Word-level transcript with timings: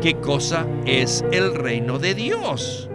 qué 0.00 0.18
cosa 0.18 0.66
es 0.86 1.22
el 1.30 1.54
reino 1.54 1.98
de 1.98 2.14
Dios. 2.14 2.88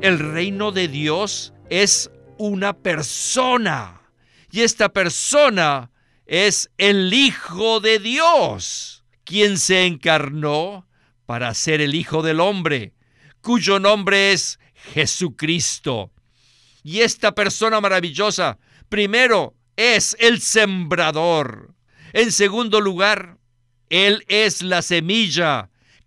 El 0.00 0.20
reino 0.20 0.70
de 0.70 0.86
Dios 0.86 1.52
es 1.68 2.10
una 2.38 2.74
persona 2.74 4.02
y 4.52 4.60
esta 4.60 4.90
persona 4.90 5.90
es 6.26 6.70
el 6.78 7.12
Hijo 7.12 7.80
de 7.80 7.98
Dios, 7.98 9.04
quien 9.24 9.58
se 9.58 9.84
encarnó 9.84 10.86
para 11.26 11.52
ser 11.54 11.80
el 11.80 11.96
Hijo 11.96 12.22
del 12.22 12.38
Hombre, 12.38 12.94
cuyo 13.40 13.80
nombre 13.80 14.32
es 14.32 14.60
Jesucristo. 14.94 16.12
Y 16.84 17.00
esta 17.00 17.34
persona 17.34 17.80
maravillosa, 17.80 18.58
primero, 18.88 19.54
es 19.76 20.16
el 20.20 20.40
sembrador. 20.40 21.74
En 22.12 22.30
segundo 22.30 22.80
lugar, 22.80 23.38
Él 23.90 24.24
es 24.28 24.62
la 24.62 24.82
semilla 24.82 25.70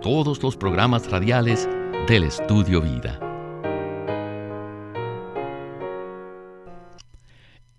todos 0.00 0.42
los 0.42 0.56
programas 0.56 1.10
radiales 1.10 1.68
del 2.08 2.24
Estudio 2.24 2.80
Vida. 2.80 3.20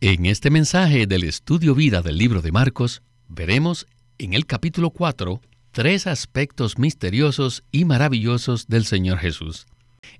En 0.01 0.27
este 0.27 0.51
mensaje 0.51 1.07
del 1.07 1.23
Estudio 1.23 1.73
Vida 1.73 2.03
del 2.03 2.17
libro 2.19 2.43
de 2.43 2.51
Marcos, 2.51 3.01
veremos 3.27 3.87
en 4.19 4.33
el 4.33 4.45
capítulo 4.45 4.91
4 4.91 5.41
tres 5.71 6.05
aspectos 6.05 6.77
misteriosos 6.77 7.63
y 7.71 7.85
maravillosos 7.85 8.67
del 8.67 8.85
Señor 8.85 9.17
Jesús. 9.17 9.65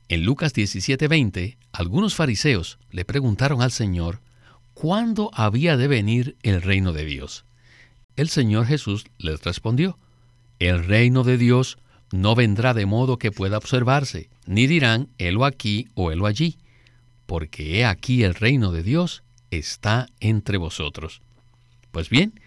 En 0.07 0.25
Lucas 0.25 0.53
17:20, 0.53 1.57
algunos 1.71 2.15
fariseos 2.15 2.79
le 2.89 3.05
preguntaron 3.05 3.61
al 3.61 3.71
Señor 3.71 4.21
cuándo 4.73 5.29
había 5.33 5.77
de 5.77 5.87
venir 5.87 6.35
el 6.41 6.63
reino 6.63 6.93
de 6.93 7.05
Dios. 7.05 7.45
El 8.15 8.29
Señor 8.29 8.65
Jesús 8.65 9.05
les 9.19 9.43
respondió, 9.43 9.99
el 10.59 10.83
reino 10.85 11.23
de 11.23 11.37
Dios 11.37 11.77
no 12.11 12.35
vendrá 12.35 12.73
de 12.73 12.85
modo 12.85 13.17
que 13.17 13.31
pueda 13.31 13.57
observarse, 13.57 14.29
ni 14.45 14.67
dirán, 14.67 15.09
helo 15.17 15.45
aquí 15.45 15.87
o 15.93 16.11
helo 16.11 16.25
allí, 16.25 16.57
porque 17.25 17.79
he 17.79 17.85
aquí 17.85 18.23
el 18.23 18.35
reino 18.35 18.71
de 18.71 18.83
Dios 18.83 19.23
está 19.49 20.07
entre 20.19 20.57
vosotros. 20.57 21.21
Pues 21.91 22.09
bien, 22.09 22.39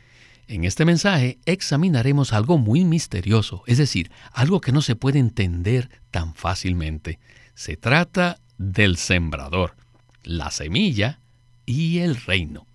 en 0.47 0.65
este 0.65 0.85
mensaje 0.85 1.39
examinaremos 1.47 2.33
algo 2.33 2.59
muy 2.59 2.85
misterioso, 2.85 3.62
es 3.67 3.79
decir, 3.79 4.11
algo 4.33 4.61
que 4.61 4.73
no 4.73 4.83
se 4.83 4.97
puede 4.97 5.19
entender 5.19 5.89
tan 6.11 6.35
fácilmente. 6.35 7.19
Se 7.55 7.77
trata 7.77 8.39
del 8.59 8.97
sembrador, 8.97 9.75
la 10.23 10.51
semilla 10.51 11.19
y 11.65 11.98
el 11.98 12.17
reino. 12.17 12.67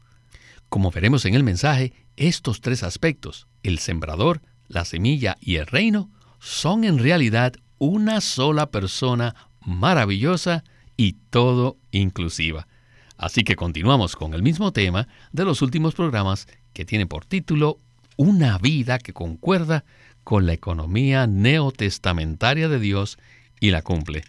Como 0.67 0.91
veremos 0.91 1.25
en 1.25 1.35
el 1.35 1.43
mensaje, 1.43 1.93
estos 2.15 2.61
tres 2.61 2.83
aspectos, 2.83 3.47
el 3.63 3.79
sembrador, 3.79 4.41
la 4.67 4.85
semilla 4.85 5.37
y 5.39 5.55
el 5.55 5.67
reino, 5.67 6.09
son 6.39 6.83
en 6.83 6.99
realidad 6.99 7.53
una 7.77 8.21
sola 8.21 8.71
persona 8.71 9.35
maravillosa 9.61 10.63
y 10.97 11.13
todo 11.29 11.77
inclusiva. 11.91 12.67
Así 13.17 13.43
que 13.43 13.55
continuamos 13.55 14.15
con 14.15 14.33
el 14.33 14.43
mismo 14.43 14.71
tema 14.71 15.07
de 15.31 15.45
los 15.45 15.61
últimos 15.61 15.93
programas 15.93 16.47
que 16.73 16.85
tiene 16.85 17.05
por 17.05 17.25
título 17.25 17.79
Una 18.17 18.57
vida 18.57 18.99
que 18.99 19.13
concuerda 19.13 19.83
con 20.23 20.45
la 20.45 20.53
economía 20.53 21.27
neotestamentaria 21.27 22.69
de 22.69 22.79
Dios 22.79 23.17
y 23.59 23.71
la 23.71 23.81
cumple. 23.81 24.23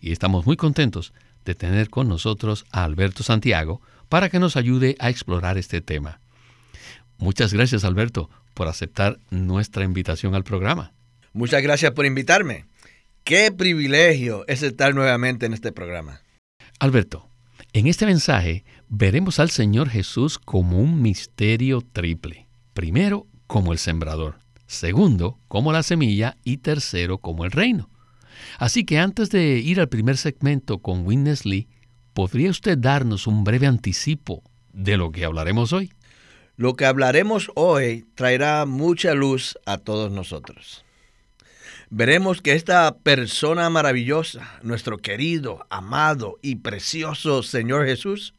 Y 0.00 0.12
estamos 0.12 0.46
muy 0.46 0.56
contentos 0.56 1.12
de 1.44 1.54
tener 1.54 1.90
con 1.90 2.08
nosotros 2.08 2.64
a 2.70 2.84
Alberto 2.84 3.22
Santiago 3.22 3.80
para 4.08 4.28
que 4.28 4.38
nos 4.38 4.56
ayude 4.56 4.96
a 4.98 5.10
explorar 5.10 5.58
este 5.58 5.80
tema. 5.80 6.20
Muchas 7.18 7.52
gracias 7.52 7.84
Alberto 7.84 8.30
por 8.54 8.68
aceptar 8.68 9.18
nuestra 9.30 9.84
invitación 9.84 10.34
al 10.34 10.44
programa. 10.44 10.93
Muchas 11.36 11.64
gracias 11.64 11.90
por 11.90 12.06
invitarme. 12.06 12.66
Qué 13.24 13.50
privilegio 13.50 14.44
es 14.46 14.62
estar 14.62 14.94
nuevamente 14.94 15.46
en 15.46 15.52
este 15.52 15.72
programa. 15.72 16.20
Alberto, 16.78 17.28
en 17.72 17.88
este 17.88 18.06
mensaje 18.06 18.64
veremos 18.88 19.40
al 19.40 19.50
Señor 19.50 19.88
Jesús 19.88 20.38
como 20.38 20.78
un 20.78 21.02
misterio 21.02 21.80
triple. 21.80 22.46
Primero, 22.72 23.26
como 23.48 23.72
el 23.72 23.78
sembrador. 23.78 24.38
Segundo, 24.68 25.40
como 25.48 25.72
la 25.72 25.82
semilla. 25.82 26.36
Y 26.44 26.58
tercero, 26.58 27.18
como 27.18 27.44
el 27.44 27.50
reino. 27.50 27.90
Así 28.60 28.84
que 28.84 29.00
antes 29.00 29.28
de 29.30 29.58
ir 29.58 29.80
al 29.80 29.88
primer 29.88 30.16
segmento 30.16 30.78
con 30.78 31.04
Witness 31.04 31.44
Lee, 31.44 31.66
¿podría 32.12 32.50
usted 32.50 32.78
darnos 32.78 33.26
un 33.26 33.42
breve 33.42 33.66
anticipo 33.66 34.44
de 34.72 34.96
lo 34.96 35.10
que 35.10 35.24
hablaremos 35.24 35.72
hoy? 35.72 35.92
Lo 36.54 36.74
que 36.74 36.86
hablaremos 36.86 37.50
hoy 37.56 38.06
traerá 38.14 38.66
mucha 38.66 39.14
luz 39.14 39.58
a 39.66 39.78
todos 39.78 40.12
nosotros 40.12 40.83
veremos 41.96 42.42
que 42.42 42.54
esta 42.54 42.96
persona 42.98 43.70
maravillosa, 43.70 44.58
nuestro 44.62 44.98
querido, 44.98 45.64
amado 45.70 46.40
y 46.42 46.56
precioso 46.56 47.44
Señor 47.44 47.86
Jesús, 47.86 48.34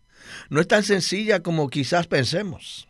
no 0.49 0.59
es 0.59 0.67
tan 0.67 0.83
sencilla 0.83 1.39
como 1.39 1.69
quizás 1.69 2.05
pensemos. 2.05 2.85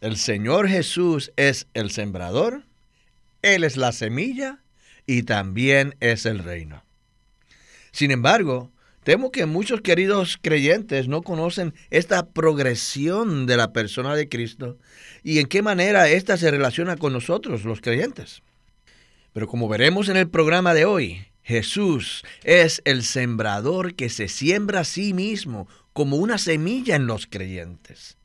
El 0.00 0.16
Señor 0.16 0.68
Jesús 0.68 1.30
es 1.36 1.68
el 1.74 1.92
sembrador, 1.92 2.64
Él 3.42 3.62
es 3.62 3.76
la 3.76 3.92
semilla 3.92 4.58
y 5.06 5.22
también 5.22 5.94
es 6.00 6.26
el 6.26 6.40
reino. 6.40 6.82
Sin 7.92 8.10
embargo, 8.10 8.72
temo 9.04 9.30
que 9.30 9.46
muchos 9.46 9.80
queridos 9.80 10.40
creyentes 10.42 11.06
no 11.06 11.22
conocen 11.22 11.72
esta 11.90 12.30
progresión 12.30 13.46
de 13.46 13.56
la 13.56 13.72
persona 13.72 14.16
de 14.16 14.28
Cristo 14.28 14.76
y 15.22 15.38
en 15.38 15.46
qué 15.46 15.62
manera 15.62 16.08
ésta 16.08 16.36
se 16.36 16.50
relaciona 16.50 16.96
con 16.96 17.12
nosotros, 17.12 17.64
los 17.64 17.80
creyentes. 17.80 18.42
Pero 19.32 19.46
como 19.48 19.68
veremos 19.68 20.08
en 20.08 20.16
el 20.16 20.28
programa 20.28 20.74
de 20.74 20.84
hoy, 20.84 21.26
Jesús 21.42 22.24
es 22.44 22.82
el 22.84 23.02
sembrador 23.02 23.94
que 23.94 24.08
se 24.08 24.28
siembra 24.28 24.80
a 24.80 24.84
sí 24.84 25.14
mismo 25.14 25.68
como 25.92 26.16
una 26.16 26.38
semilla 26.38 26.96
en 26.96 27.06
los 27.06 27.26
creyentes. 27.26 28.16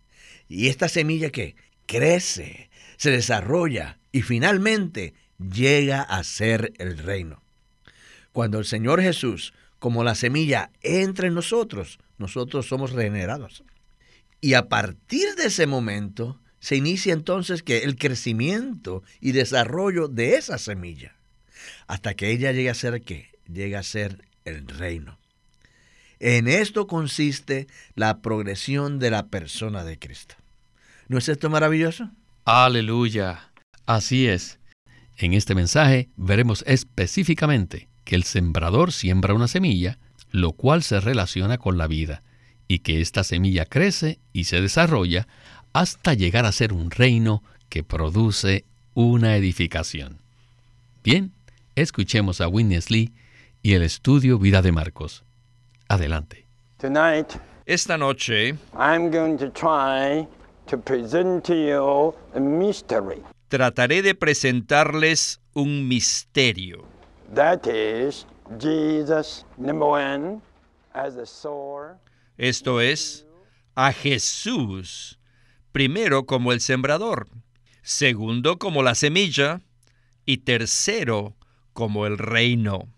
Y 0.47 0.67
esta 0.67 0.87
semilla 0.87 1.29
que 1.29 1.55
crece, 1.85 2.69
se 2.97 3.11
desarrolla 3.11 3.99
y 4.11 4.21
finalmente 4.21 5.13
llega 5.39 6.01
a 6.01 6.23
ser 6.23 6.73
el 6.77 6.97
reino. 6.97 7.41
Cuando 8.31 8.59
el 8.59 8.65
Señor 8.65 9.01
Jesús, 9.01 9.53
como 9.79 10.03
la 10.03 10.15
semilla, 10.15 10.71
entra 10.81 11.27
en 11.27 11.33
nosotros, 11.33 11.99
nosotros 12.17 12.67
somos 12.67 12.91
regenerados. 12.91 13.63
Y 14.41 14.53
a 14.53 14.67
partir 14.69 15.35
de 15.35 15.47
ese 15.47 15.65
momento, 15.65 16.39
se 16.67 16.75
inicia 16.75 17.13
entonces 17.13 17.63
que 17.63 17.83
el 17.83 17.95
crecimiento 17.95 19.01
y 19.21 19.31
desarrollo 19.31 20.09
de 20.09 20.35
esa 20.35 20.57
semilla, 20.57 21.15
hasta 21.87 22.13
que 22.13 22.29
ella 22.29 22.51
llegue 22.51 22.69
a 22.69 22.73
ser 22.73 23.03
qué? 23.03 23.29
Llega 23.49 23.79
a 23.79 23.83
ser 23.83 24.27
el 24.43 24.67
reino. 24.67 25.17
En 26.19 26.49
esto 26.49 26.85
consiste 26.85 27.67
la 27.95 28.21
progresión 28.21 28.99
de 28.99 29.11
la 29.11 29.27
persona 29.27 29.85
de 29.85 29.97
Cristo. 29.97 30.35
¿No 31.07 31.17
es 31.17 31.29
esto 31.29 31.49
maravilloso? 31.49 32.11
Aleluya. 32.43 33.49
Así 33.85 34.27
es. 34.27 34.59
En 35.15 35.33
este 35.33 35.55
mensaje 35.55 36.09
veremos 36.17 36.65
específicamente 36.67 37.87
que 38.03 38.15
el 38.15 38.25
sembrador 38.25 38.91
siembra 38.91 39.33
una 39.33 39.47
semilla, 39.47 39.99
lo 40.31 40.51
cual 40.51 40.83
se 40.83 40.99
relaciona 40.99 41.59
con 41.59 41.77
la 41.77 41.87
vida, 41.87 42.23
y 42.67 42.79
que 42.79 42.99
esta 42.99 43.23
semilla 43.23 43.63
crece 43.63 44.19
y 44.33 44.43
se 44.43 44.59
desarrolla 44.59 45.29
hasta 45.73 46.13
llegar 46.13 46.45
a 46.45 46.51
ser 46.51 46.73
un 46.73 46.91
reino 46.91 47.43
que 47.69 47.83
produce 47.83 48.65
una 48.93 49.35
edificación. 49.35 50.19
Bien, 51.03 51.31
escuchemos 51.75 52.41
a 52.41 52.47
Witness 52.47 52.89
Lee 52.89 53.11
y 53.61 53.73
el 53.73 53.83
estudio 53.83 54.39
Vida 54.39 54.61
de 54.61 54.71
Marcos. 54.71 55.23
Adelante. 55.87 56.45
Esta 57.65 57.97
noche 57.97 58.55
trataré 63.47 64.01
de 64.01 64.15
presentarles 64.15 65.39
un 65.53 65.87
misterio. 65.87 66.85
Esto 72.37 72.81
es, 72.81 73.25
a 73.75 73.91
Jesús 73.91 75.16
primero 75.77 76.25
como 76.25 76.53
el 76.53 76.59
sembrador, 76.59 77.29
segundo 77.83 78.57
como 78.57 78.81
la 78.81 78.95
semilla 78.95 79.61
y 80.25 80.37
tercero 80.37 81.37
como 81.71 82.07
el 82.07 82.17
reino. 82.17 82.91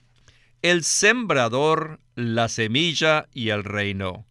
El 0.62 0.86
sembrador, 0.86 2.00
la 2.16 2.48
semilla 2.48 3.28
y 3.34 3.50
el 3.50 3.66
reino. 3.66 4.28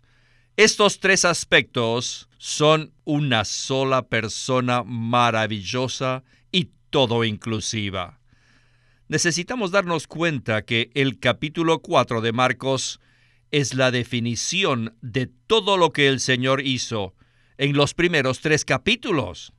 Estos 0.57 0.99
tres 0.99 1.27
aspectos 1.27 2.31
son 2.39 2.95
una 3.05 3.45
sola 3.45 4.09
persona 4.09 4.83
maravillosa 4.83 6.25
y 6.51 6.71
todo 6.89 7.25
inclusiva. 7.25 8.19
Necesitamos 9.09 9.73
darnos 9.73 10.07
cuenta 10.07 10.63
que 10.63 10.91
el 10.95 11.19
capítulo 11.19 11.81
4 11.81 12.23
de 12.23 12.33
Marcos 12.33 12.99
es 13.51 13.75
la 13.75 13.91
definición 13.91 14.97
de 15.03 15.27
todo 15.27 15.77
lo 15.77 15.93
que 15.93 16.09
el 16.09 16.19
Señor 16.19 16.63
hizo 16.63 17.13
en 17.59 17.77
los 17.77 17.93
primeros 17.93 18.41
tres 18.41 18.65
capítulos. 18.65 19.53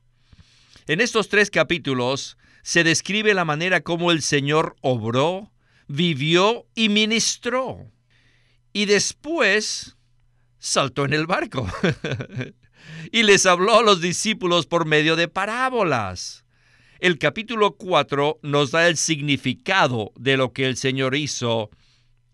En 0.86 1.00
estos 1.00 1.28
tres 1.28 1.50
capítulos 1.50 2.36
se 2.62 2.82
describe 2.82 3.34
la 3.34 3.44
manera 3.44 3.82
como 3.82 4.10
el 4.10 4.22
Señor 4.22 4.76
obró, 4.80 5.52
vivió 5.86 6.66
y 6.74 6.88
ministró. 6.88 7.90
Y 8.72 8.86
después 8.86 9.96
saltó 10.58 11.04
en 11.04 11.12
el 11.12 11.26
barco 11.26 11.66
y 13.12 13.22
les 13.22 13.46
habló 13.46 13.78
a 13.78 13.82
los 13.82 14.00
discípulos 14.00 14.66
por 14.66 14.86
medio 14.86 15.16
de 15.16 15.28
parábolas. 15.28 16.44
El 16.98 17.18
capítulo 17.18 17.76
4 17.76 18.40
nos 18.42 18.72
da 18.72 18.88
el 18.88 18.96
significado 18.96 20.12
de 20.16 20.36
lo 20.36 20.52
que 20.52 20.66
el 20.66 20.76
Señor 20.76 21.14
hizo 21.14 21.70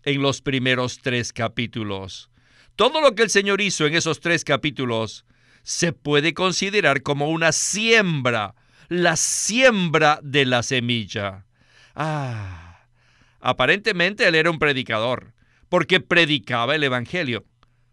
en 0.03 0.21
los 0.21 0.41
primeros 0.41 0.99
tres 0.99 1.31
capítulos. 1.31 2.29
Todo 2.75 3.01
lo 3.01 3.15
que 3.15 3.23
el 3.23 3.29
Señor 3.29 3.61
hizo 3.61 3.85
en 3.85 3.95
esos 3.95 4.19
tres 4.19 4.43
capítulos 4.43 5.25
se 5.67 5.91
puede 5.91 6.33
considerar 6.33 7.03
como 7.03 7.29
una 7.29 7.51
siembra, 7.51 8.55
la 8.87 9.17
siembra 9.17 10.17
de 10.23 10.45
la 10.45 10.63
semilla. 10.63 11.45
Ah, 11.93 12.87
aparentemente 13.41 14.25
él 14.25 14.35
era 14.35 14.49
un 14.49 14.59
predicador, 14.59 15.33
porque 15.67 15.99
predicaba 15.99 16.73
el 16.73 16.85
Evangelio. 16.85 17.43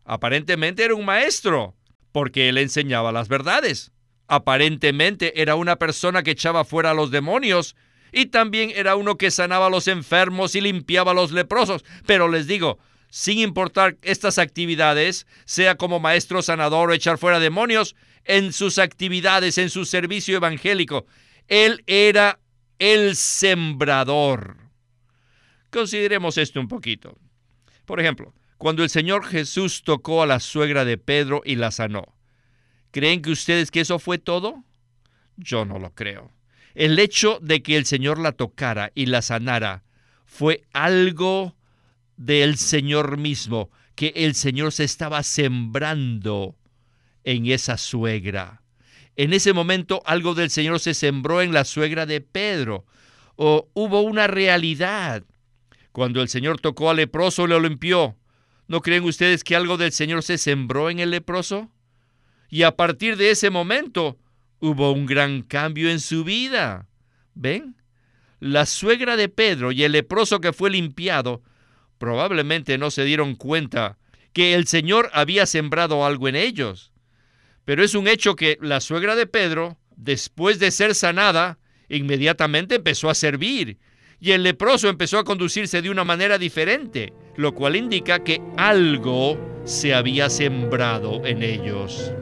Aparentemente 0.04 0.84
era 0.84 0.94
un 0.94 1.04
maestro, 1.04 1.74
porque 2.12 2.48
él 2.48 2.58
enseñaba 2.58 3.10
las 3.10 3.26
verdades. 3.26 3.90
Aparentemente 4.28 5.42
era 5.42 5.56
una 5.56 5.74
persona 5.74 6.22
que 6.22 6.30
echaba 6.30 6.64
fuera 6.64 6.92
a 6.92 6.94
los 6.94 7.10
demonios 7.10 7.74
y 8.12 8.26
también 8.26 8.70
era 8.76 8.94
uno 8.94 9.16
que 9.16 9.32
sanaba 9.32 9.66
a 9.66 9.70
los 9.70 9.88
enfermos 9.88 10.54
y 10.54 10.60
limpiaba 10.60 11.10
a 11.10 11.14
los 11.14 11.32
leprosos. 11.32 11.84
Pero 12.06 12.28
les 12.28 12.46
digo, 12.46 12.78
sin 13.14 13.38
importar 13.38 13.96
estas 14.02 14.38
actividades, 14.38 15.28
sea 15.44 15.76
como 15.76 16.00
maestro 16.00 16.42
sanador 16.42 16.90
o 16.90 16.92
echar 16.92 17.16
fuera 17.16 17.38
demonios, 17.38 17.94
en 18.24 18.52
sus 18.52 18.80
actividades, 18.80 19.56
en 19.56 19.70
su 19.70 19.84
servicio 19.84 20.36
evangélico, 20.36 21.06
él 21.46 21.84
era 21.86 22.40
el 22.80 23.14
sembrador. 23.14 24.56
Consideremos 25.70 26.38
esto 26.38 26.58
un 26.58 26.66
poquito. 26.66 27.16
Por 27.84 28.00
ejemplo, 28.00 28.34
cuando 28.58 28.82
el 28.82 28.90
Señor 28.90 29.24
Jesús 29.24 29.84
tocó 29.84 30.24
a 30.24 30.26
la 30.26 30.40
suegra 30.40 30.84
de 30.84 30.98
Pedro 30.98 31.40
y 31.44 31.54
la 31.54 31.70
sanó, 31.70 32.16
¿creen 32.90 33.22
que 33.22 33.30
ustedes 33.30 33.70
que 33.70 33.82
eso 33.82 34.00
fue 34.00 34.18
todo? 34.18 34.64
Yo 35.36 35.64
no 35.64 35.78
lo 35.78 35.94
creo. 35.94 36.32
El 36.74 36.98
hecho 36.98 37.38
de 37.40 37.62
que 37.62 37.76
el 37.76 37.86
Señor 37.86 38.18
la 38.18 38.32
tocara 38.32 38.90
y 38.96 39.06
la 39.06 39.22
sanara 39.22 39.84
fue 40.26 40.64
algo 40.72 41.53
del 42.16 42.56
Señor 42.56 43.16
mismo, 43.16 43.70
que 43.94 44.12
el 44.16 44.34
Señor 44.34 44.72
se 44.72 44.84
estaba 44.84 45.22
sembrando 45.22 46.56
en 47.24 47.46
esa 47.46 47.76
suegra. 47.76 48.62
En 49.16 49.32
ese 49.32 49.52
momento 49.52 50.02
algo 50.06 50.34
del 50.34 50.50
Señor 50.50 50.80
se 50.80 50.94
sembró 50.94 51.40
en 51.40 51.52
la 51.52 51.64
suegra 51.64 52.06
de 52.06 52.20
Pedro. 52.20 52.84
O 53.36 53.68
hubo 53.74 54.00
una 54.00 54.26
realidad. 54.26 55.24
Cuando 55.92 56.20
el 56.20 56.28
Señor 56.28 56.60
tocó 56.60 56.90
al 56.90 56.96
leproso, 56.96 57.46
lo 57.46 57.60
limpió. 57.60 58.16
¿No 58.66 58.80
creen 58.80 59.04
ustedes 59.04 59.44
que 59.44 59.56
algo 59.56 59.76
del 59.76 59.92
Señor 59.92 60.22
se 60.22 60.38
sembró 60.38 60.90
en 60.90 60.98
el 60.98 61.10
leproso? 61.10 61.70
Y 62.48 62.62
a 62.62 62.76
partir 62.76 63.16
de 63.16 63.30
ese 63.30 63.50
momento 63.50 64.18
hubo 64.58 64.92
un 64.92 65.06
gran 65.06 65.42
cambio 65.42 65.90
en 65.90 66.00
su 66.00 66.24
vida. 66.24 66.88
¿Ven? 67.34 67.76
La 68.40 68.66
suegra 68.66 69.16
de 69.16 69.28
Pedro 69.28 69.70
y 69.72 69.84
el 69.84 69.92
leproso 69.92 70.40
que 70.40 70.52
fue 70.52 70.70
limpiado 70.70 71.42
probablemente 72.04 72.76
no 72.76 72.90
se 72.90 73.02
dieron 73.02 73.34
cuenta 73.34 73.96
que 74.34 74.52
el 74.52 74.66
Señor 74.66 75.08
había 75.14 75.46
sembrado 75.46 76.04
algo 76.04 76.28
en 76.28 76.36
ellos. 76.36 76.92
Pero 77.64 77.82
es 77.82 77.94
un 77.94 78.08
hecho 78.08 78.36
que 78.36 78.58
la 78.60 78.82
suegra 78.82 79.16
de 79.16 79.26
Pedro, 79.26 79.78
después 79.96 80.58
de 80.58 80.70
ser 80.70 80.94
sanada, 80.94 81.58
inmediatamente 81.88 82.74
empezó 82.74 83.08
a 83.08 83.14
servir 83.14 83.78
y 84.20 84.32
el 84.32 84.42
leproso 84.42 84.90
empezó 84.90 85.18
a 85.18 85.24
conducirse 85.24 85.80
de 85.80 85.88
una 85.88 86.04
manera 86.04 86.36
diferente, 86.36 87.14
lo 87.36 87.54
cual 87.54 87.74
indica 87.74 88.22
que 88.22 88.42
algo 88.58 89.38
se 89.64 89.94
había 89.94 90.28
sembrado 90.28 91.24
en 91.24 91.42
ellos. 91.42 92.12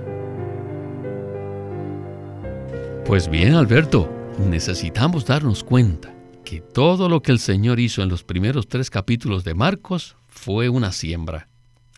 Pues 3.05 3.29
bien, 3.29 3.55
Alberto, 3.55 4.09
necesitamos 4.39 5.27
darnos 5.27 5.65
cuenta 5.65 6.12
que 6.45 6.61
todo 6.61 7.09
lo 7.09 7.23
que 7.23 7.33
el 7.33 7.39
Señor 7.39 7.81
hizo 7.81 8.03
en 8.03 8.09
los 8.09 8.25
primeros 8.25 8.69
tres 8.69 8.91
capítulos 8.91 9.45
de 9.45 9.55
Marcos 9.55 10.17
fue 10.29 10.69
una 10.69 10.93
siembra. 10.93 11.49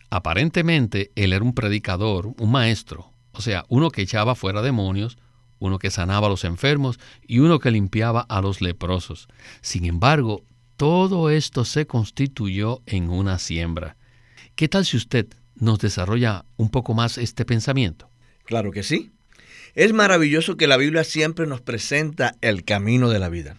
Aparentemente, 0.09 1.11
Él 1.15 1.33
era 1.33 1.43
un 1.43 1.53
predicador, 1.53 2.33
un 2.37 2.51
maestro, 2.51 3.11
o 3.31 3.41
sea, 3.41 3.65
uno 3.69 3.89
que 3.91 4.01
echaba 4.01 4.35
fuera 4.35 4.61
demonios, 4.61 5.17
uno 5.59 5.79
que 5.79 5.91
sanaba 5.91 6.27
a 6.27 6.29
los 6.29 6.43
enfermos 6.43 6.99
y 7.27 7.39
uno 7.39 7.59
que 7.59 7.71
limpiaba 7.71 8.21
a 8.21 8.41
los 8.41 8.61
leprosos. 8.61 9.27
Sin 9.61 9.85
embargo, 9.85 10.43
todo 10.77 11.29
esto 11.29 11.65
se 11.65 11.87
constituyó 11.87 12.81
en 12.85 13.09
una 13.09 13.39
siembra. 13.39 13.97
¿Qué 14.55 14.67
tal 14.67 14.85
si 14.85 14.97
usted 14.97 15.27
nos 15.55 15.79
desarrolla 15.79 16.45
un 16.57 16.69
poco 16.69 16.93
más 16.93 17.17
este 17.17 17.45
pensamiento? 17.45 18.09
Claro 18.45 18.71
que 18.71 18.83
sí. 18.83 19.11
Es 19.73 19.91
maravilloso 19.91 20.55
que 20.55 20.67
la 20.67 20.77
Biblia 20.77 21.03
siempre 21.03 21.47
nos 21.47 21.61
presenta 21.61 22.35
el 22.41 22.63
camino 22.63 23.09
de 23.09 23.19
la 23.19 23.29
vida 23.29 23.57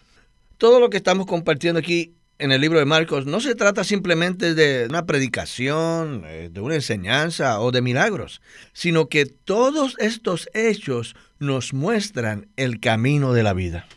todo 0.57 0.79
lo 0.79 0.89
que 0.89 0.97
estamos 0.97 1.25
compartiendo 1.27 1.79
aquí 1.79 2.13
en 2.39 2.51
el 2.51 2.61
libro 2.61 2.79
de 2.79 2.85
Marcos 2.85 3.25
no 3.25 3.39
se 3.39 3.55
trata 3.55 3.83
simplemente 3.83 4.53
de 4.53 4.85
una 4.87 5.05
predicación, 5.05 6.23
eh, 6.25 6.49
de 6.51 6.61
una 6.61 6.75
enseñanza 6.75 7.59
o 7.59 7.71
de 7.71 7.81
milagros, 7.81 8.41
sino 8.73 9.09
que 9.09 9.25
todos 9.25 9.95
estos 9.97 10.49
hechos 10.53 11.15
nos 11.39 11.73
muestran 11.73 12.47
el 12.55 12.79
camino 12.79 13.33
de 13.33 13.43
la 13.43 13.53
vida. 13.53 13.87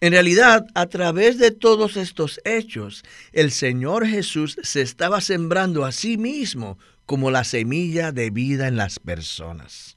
En 0.00 0.12
realidad, 0.12 0.66
a 0.74 0.86
través 0.86 1.38
de 1.38 1.50
todos 1.50 1.96
estos 1.96 2.40
hechos, 2.44 3.04
el 3.32 3.52
Señor 3.52 4.06
Jesús 4.06 4.56
se 4.62 4.82
estaba 4.82 5.20
sembrando 5.20 5.84
a 5.84 5.92
sí 5.92 6.18
mismo 6.18 6.78
como 7.06 7.30
la 7.30 7.44
semilla 7.44 8.12
de 8.12 8.30
vida 8.30 8.66
en 8.66 8.76
las 8.76 8.98
personas. 8.98 9.93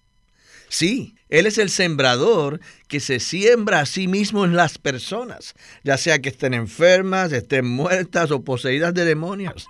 Sí, 0.69 1.15
Él 1.29 1.45
es 1.45 1.57
el 1.57 1.69
sembrador 1.69 2.59
que 2.87 2.99
se 2.99 3.19
siembra 3.19 3.81
a 3.81 3.85
sí 3.85 4.07
mismo 4.07 4.45
en 4.45 4.55
las 4.55 4.77
personas, 4.77 5.53
ya 5.83 5.97
sea 5.97 6.19
que 6.19 6.29
estén 6.29 6.53
enfermas, 6.53 7.31
estén 7.31 7.67
muertas 7.67 8.31
o 8.31 8.43
poseídas 8.43 8.93
de 8.93 9.05
demonios. 9.05 9.67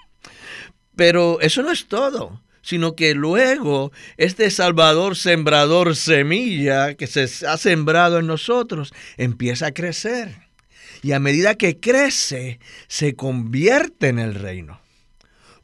Pero 0.96 1.39
eso 1.42 1.62
no 1.62 1.72
es 1.72 1.88
todo, 1.88 2.42
sino 2.62 2.96
que 2.96 3.13
luego 3.13 3.92
este 4.18 4.50
Salvador 4.50 5.16
sembrador 5.16 5.96
semilla 5.96 6.96
que 6.96 7.08
se 7.08 7.27
ha 7.46 7.58
sembrado 7.58 8.20
en 8.20 8.27
nosotros 8.27 8.94
empieza 9.18 9.68
a 9.68 9.74
crecer. 9.74 10.48
Y 11.04 11.12
a 11.12 11.20
medida 11.20 11.56
que 11.56 11.80
crece, 11.80 12.60
se 12.88 13.16
convierte 13.16 14.08
en 14.08 14.18
el 14.18 14.34
reino. 14.34 14.82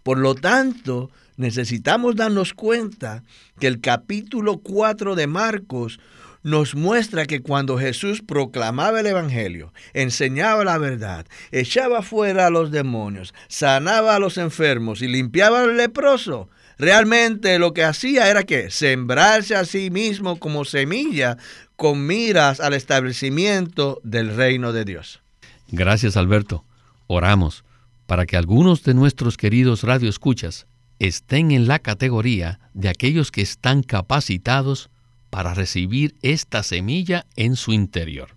Por 0.03 0.19
lo 0.19 0.35
tanto, 0.35 1.09
necesitamos 1.37 2.15
darnos 2.15 2.53
cuenta 2.53 3.23
que 3.59 3.67
el 3.67 3.81
capítulo 3.81 4.57
4 4.57 5.15
de 5.15 5.27
Marcos 5.27 5.99
nos 6.43 6.75
muestra 6.75 7.25
que 7.25 7.41
cuando 7.41 7.77
Jesús 7.77 8.21
proclamaba 8.21 8.99
el 8.99 9.07
Evangelio, 9.07 9.73
enseñaba 9.93 10.63
la 10.65 10.77
verdad, 10.77 11.25
echaba 11.51 12.01
fuera 12.01 12.47
a 12.47 12.49
los 12.49 12.69
demonios, 12.69 13.33
sanaba 13.47 14.15
a 14.15 14.19
los 14.19 14.37
enfermos 14.37 15.01
y 15.01 15.07
limpiaba 15.07 15.61
al 15.61 15.77
leproso, 15.77 16.49
realmente 16.77 17.57
lo 17.59 17.73
que 17.73 17.85
hacía 17.85 18.29
era 18.29 18.43
que 18.43 18.69
sembrarse 18.71 19.55
a 19.55 19.63
sí 19.65 19.89
mismo 19.89 20.37
como 20.37 20.65
semilla 20.65 21.37
con 21.77 22.05
miras 22.05 22.59
al 22.59 22.73
establecimiento 22.73 24.01
del 24.03 24.35
reino 24.35 24.73
de 24.73 24.85
Dios. 24.85 25.21
Gracias 25.69 26.17
Alberto. 26.17 26.65
Oramos 27.07 27.63
para 28.05 28.25
que 28.25 28.37
algunos 28.37 28.83
de 28.83 28.93
nuestros 28.93 29.37
queridos 29.37 29.83
radioescuchas 29.83 30.67
estén 31.07 31.51
en 31.51 31.67
la 31.67 31.79
categoría 31.79 32.59
de 32.73 32.89
aquellos 32.89 33.31
que 33.31 33.41
están 33.41 33.83
capacitados 33.83 34.89
para 35.29 35.53
recibir 35.53 36.15
esta 36.21 36.63
semilla 36.63 37.25
en 37.35 37.55
su 37.55 37.73
interior. 37.73 38.29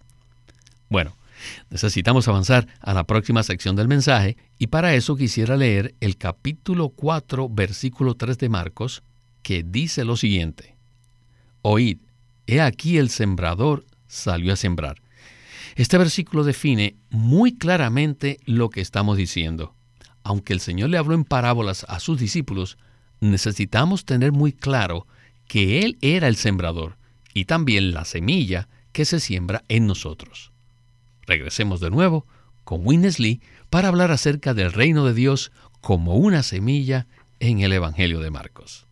Bueno, 0.88 1.16
necesitamos 1.70 2.26
avanzar 2.26 2.66
a 2.80 2.92
la 2.92 3.04
próxima 3.04 3.42
sección 3.42 3.76
del 3.76 3.86
mensaje 3.86 4.36
y 4.58 4.66
para 4.66 4.94
eso 4.94 5.14
quisiera 5.14 5.56
leer 5.56 5.94
el 6.00 6.16
capítulo 6.16 6.88
4, 6.88 7.48
versículo 7.48 8.14
3 8.14 8.38
de 8.38 8.48
Marcos, 8.48 9.02
que 9.42 9.62
dice 9.62 10.04
lo 10.04 10.16
siguiente. 10.16 10.74
Oíd, 11.62 11.98
he 12.48 12.60
aquí 12.60 12.98
el 12.98 13.10
sembrador 13.10 13.84
salió 14.08 14.52
a 14.52 14.56
sembrar. 14.56 14.96
Este 15.76 15.98
versículo 15.98 16.42
define 16.42 16.96
muy 17.10 17.54
claramente 17.54 18.38
lo 18.44 18.70
que 18.70 18.80
estamos 18.80 19.16
diciendo. 19.16 19.75
Aunque 20.26 20.52
el 20.52 20.58
Señor 20.58 20.90
le 20.90 20.98
habló 20.98 21.14
en 21.14 21.22
parábolas 21.22 21.86
a 21.88 22.00
sus 22.00 22.18
discípulos, 22.18 22.78
necesitamos 23.20 24.04
tener 24.04 24.32
muy 24.32 24.52
claro 24.52 25.06
que 25.46 25.84
Él 25.84 25.98
era 26.00 26.26
el 26.26 26.34
sembrador 26.34 26.96
y 27.32 27.44
también 27.44 27.94
la 27.94 28.04
semilla 28.04 28.66
que 28.90 29.04
se 29.04 29.20
siembra 29.20 29.62
en 29.68 29.86
nosotros. 29.86 30.50
Regresemos 31.28 31.78
de 31.78 31.90
nuevo 31.90 32.26
con 32.64 32.84
Winnesley 32.84 33.40
para 33.70 33.86
hablar 33.86 34.10
acerca 34.10 34.52
del 34.52 34.72
reino 34.72 35.04
de 35.04 35.14
Dios 35.14 35.52
como 35.80 36.16
una 36.16 36.42
semilla 36.42 37.06
en 37.38 37.60
el 37.60 37.72
Evangelio 37.72 38.18
de 38.18 38.32
Marcos. 38.32 38.84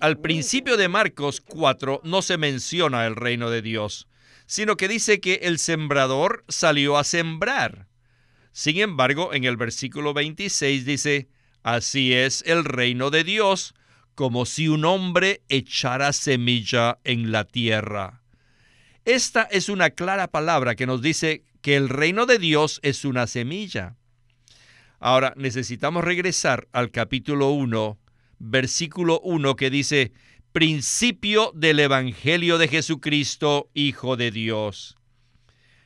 Al 0.00 0.18
principio 0.20 0.78
de 0.78 0.88
Marcos 0.88 1.42
4 1.42 2.00
no 2.02 2.22
se 2.22 2.38
menciona 2.38 3.04
el 3.04 3.14
reino 3.14 3.50
de 3.50 3.60
Dios, 3.60 4.08
sino 4.46 4.78
que 4.78 4.88
dice 4.88 5.20
que 5.20 5.34
el 5.42 5.58
sembrador 5.58 6.44
salió 6.48 6.96
a 6.96 7.04
sembrar. 7.04 7.89
Sin 8.52 8.78
embargo, 8.78 9.32
en 9.32 9.44
el 9.44 9.56
versículo 9.56 10.12
26 10.14 10.84
dice, 10.84 11.28
así 11.62 12.12
es 12.12 12.42
el 12.46 12.64
reino 12.64 13.10
de 13.10 13.24
Dios, 13.24 13.74
como 14.14 14.44
si 14.44 14.68
un 14.68 14.84
hombre 14.84 15.42
echara 15.48 16.12
semilla 16.12 16.98
en 17.04 17.32
la 17.32 17.44
tierra. 17.44 18.22
Esta 19.04 19.42
es 19.44 19.68
una 19.68 19.90
clara 19.90 20.28
palabra 20.28 20.74
que 20.74 20.86
nos 20.86 21.00
dice 21.00 21.44
que 21.62 21.76
el 21.76 21.88
reino 21.88 22.26
de 22.26 22.38
Dios 22.38 22.80
es 22.82 23.04
una 23.04 23.26
semilla. 23.26 23.96
Ahora 24.98 25.32
necesitamos 25.36 26.04
regresar 26.04 26.68
al 26.72 26.90
capítulo 26.90 27.50
1, 27.50 27.98
versículo 28.38 29.20
1 29.20 29.56
que 29.56 29.70
dice, 29.70 30.12
principio 30.52 31.52
del 31.54 31.80
Evangelio 31.80 32.58
de 32.58 32.68
Jesucristo, 32.68 33.70
Hijo 33.72 34.16
de 34.16 34.30
Dios. 34.30 34.98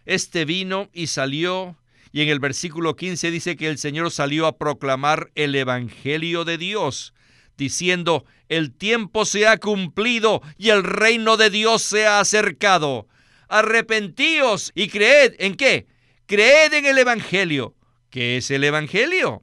Este 0.07 0.45
vino 0.45 0.91
y 0.93 1.07
salió, 1.07 1.77
y 2.15 2.23
en 2.23 2.29
el 2.29 2.39
versículo 2.39 2.95
15 2.95 3.33
dice 3.33 3.57
que 3.57 3.67
el 3.67 3.77
Señor 3.77 4.13
salió 4.13 4.47
a 4.47 4.57
proclamar 4.57 5.33
el 5.35 5.53
Evangelio 5.57 6.45
de 6.45 6.59
Dios, 6.59 7.13
diciendo, 7.57 8.25
el 8.49 8.71
tiempo 8.71 9.25
se 9.25 9.49
ha 9.49 9.59
cumplido 9.59 10.41
y 10.57 10.69
el 10.69 10.85
reino 10.85 11.37
de 11.37 11.51
Dios 11.51 11.83
se 11.83 12.07
ha 12.07 12.21
acercado. 12.21 13.09
Arrepentíos 13.49 14.71
y 14.77 14.91
creed 14.91 15.35
en 15.41 15.57
qué? 15.57 15.89
Creed 16.27 16.75
en 16.75 16.87
el 16.87 16.99
Evangelio. 16.99 17.75
¿Qué 18.11 18.37
es 18.37 18.49
el 18.53 18.63
Evangelio? 18.63 19.43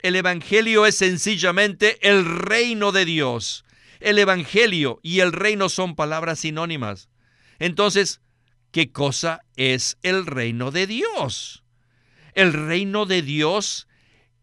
El 0.00 0.16
Evangelio 0.16 0.86
es 0.86 0.96
sencillamente 0.96 1.98
el 2.02 2.24
reino 2.24 2.90
de 2.90 3.04
Dios. 3.04 3.64
El 4.00 4.18
Evangelio 4.18 4.98
y 5.04 5.20
el 5.20 5.30
reino 5.30 5.68
son 5.68 5.94
palabras 5.94 6.40
sinónimas. 6.40 7.08
Entonces, 7.60 8.20
¿qué 8.72 8.90
cosa 8.90 9.44
es 9.54 9.98
el 10.02 10.26
reino 10.26 10.72
de 10.72 10.88
Dios? 10.88 11.61
El 12.34 12.52
reino 12.52 13.06
de 13.06 13.22
Dios 13.22 13.88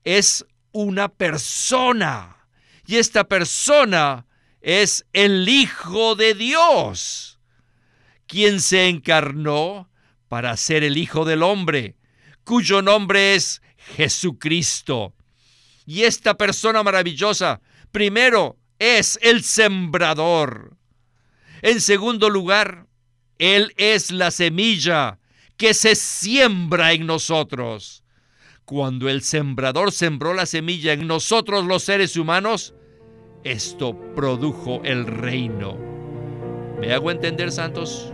es 0.03 0.45
una 0.71 1.09
persona. 1.09 2.47
Y 2.85 2.97
esta 2.97 3.27
persona 3.27 4.25
es 4.61 5.05
el 5.13 5.47
Hijo 5.47 6.15
de 6.15 6.33
Dios, 6.33 7.39
quien 8.27 8.59
se 8.61 8.87
encarnó 8.87 9.89
para 10.27 10.55
ser 10.57 10.83
el 10.83 10.97
Hijo 10.97 11.25
del 11.25 11.43
Hombre, 11.43 11.95
cuyo 12.43 12.81
nombre 12.81 13.35
es 13.35 13.61
Jesucristo. 13.95 15.13
Y 15.85 16.03
esta 16.03 16.37
persona 16.37 16.83
maravillosa, 16.83 17.61
primero, 17.91 18.57
es 18.77 19.19
el 19.21 19.43
sembrador. 19.43 20.77
En 21.61 21.81
segundo 21.81 22.29
lugar, 22.29 22.87
Él 23.37 23.73
es 23.77 24.11
la 24.11 24.31
semilla 24.31 25.18
que 25.59 25.73
se 25.73 25.93
siembra 25.95 26.93
en 26.93 27.05
nosotros. 27.05 28.01
Cuando 28.63 29.09
el 29.09 29.21
sembrador 29.21 29.91
sembró 29.91 30.33
la 30.33 30.45
semilla 30.45 30.93
en 30.93 31.05
nosotros 31.05 31.65
los 31.65 31.83
seres 31.83 32.15
humanos, 32.15 32.73
esto 33.43 33.93
produjo 34.15 34.81
el 34.85 35.05
reino. 35.05 35.77
¿Me 36.79 36.93
hago 36.93 37.11
entender, 37.11 37.51
santos? 37.51 38.09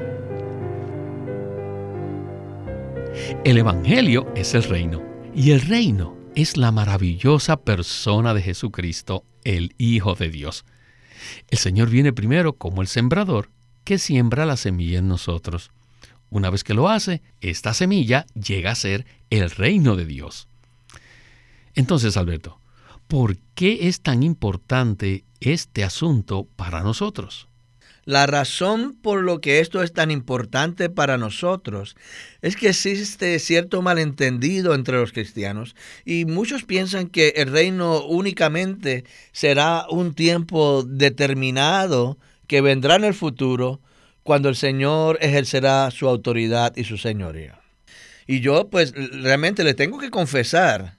El 3.43 3.59
Evangelio 3.59 4.27
es 4.35 4.55
el 4.55 4.63
reino 4.63 5.03
y 5.35 5.51
el 5.51 5.61
reino 5.61 6.17
es 6.33 6.57
la 6.57 6.71
maravillosa 6.71 7.57
persona 7.57 8.33
de 8.33 8.41
Jesucristo, 8.41 9.23
el 9.43 9.75
Hijo 9.77 10.15
de 10.15 10.29
Dios. 10.29 10.65
El 11.51 11.59
Señor 11.59 11.91
viene 11.91 12.11
primero 12.11 12.53
como 12.53 12.81
el 12.81 12.87
sembrador 12.87 13.51
que 13.83 13.99
siembra 13.99 14.47
la 14.47 14.57
semilla 14.57 14.97
en 14.97 15.07
nosotros. 15.07 15.69
Una 16.35 16.49
vez 16.49 16.65
que 16.65 16.73
lo 16.73 16.89
hace, 16.89 17.21
esta 17.39 17.73
semilla 17.73 18.25
llega 18.33 18.71
a 18.71 18.75
ser 18.75 19.05
el 19.29 19.49
reino 19.49 19.95
de 19.95 20.03
Dios. 20.05 20.49
Entonces, 21.75 22.17
Alberto, 22.17 22.59
¿por 23.07 23.37
qué 23.53 23.87
es 23.87 24.01
tan 24.01 24.21
importante 24.21 25.23
este 25.39 25.85
asunto 25.85 26.45
para 26.57 26.83
nosotros? 26.83 27.47
La 28.03 28.27
razón 28.27 28.97
por 29.01 29.23
lo 29.23 29.39
que 29.39 29.61
esto 29.61 29.81
es 29.81 29.93
tan 29.93 30.11
importante 30.11 30.89
para 30.89 31.17
nosotros 31.17 31.95
es 32.41 32.57
que 32.57 32.67
existe 32.67 33.39
cierto 33.39 33.81
malentendido 33.81 34.75
entre 34.75 34.97
los 34.97 35.13
cristianos 35.13 35.73
y 36.03 36.25
muchos 36.25 36.65
piensan 36.65 37.07
que 37.07 37.29
el 37.37 37.49
reino 37.49 38.03
únicamente 38.03 39.05
será 39.31 39.85
un 39.89 40.13
tiempo 40.13 40.83
determinado 40.83 42.17
que 42.45 42.59
vendrá 42.59 42.97
en 42.97 43.05
el 43.05 43.13
futuro 43.13 43.79
cuando 44.25 44.50
el 44.50 44.55
Señor 44.55 45.20
ejercerá 45.22 45.91
su 45.91 46.10
autoridad 46.10 46.75
y 46.75 46.84
su 46.84 46.98
señoría. 46.98 47.62
Y 48.25 48.39
yo 48.39 48.72
pues 48.72 48.91
realmente 48.91 49.63
le 49.63 49.75
tengo 49.75 50.00
que 50.00 50.10
confesar 50.10 50.98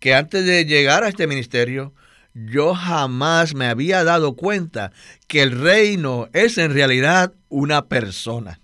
que 0.00 0.12
antes 0.12 0.44
de 0.44 0.64
llegar 0.64 1.04
a 1.04 1.08
este 1.08 1.28
ministerio, 1.28 1.94
yo 2.34 2.74
jamás 2.74 3.54
me 3.54 3.66
había 3.66 4.02
dado 4.02 4.34
cuenta 4.34 4.90
que 5.28 5.42
el 5.42 5.52
reino 5.52 6.28
es 6.32 6.58
en 6.58 6.74
realidad 6.74 7.32
una 7.48 7.86
persona. 7.86 8.60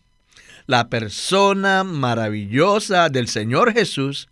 La 0.66 0.88
persona 0.88 1.84
maravillosa 1.84 3.10
del 3.10 3.28
Señor 3.28 3.72
Jesús, 3.72 4.28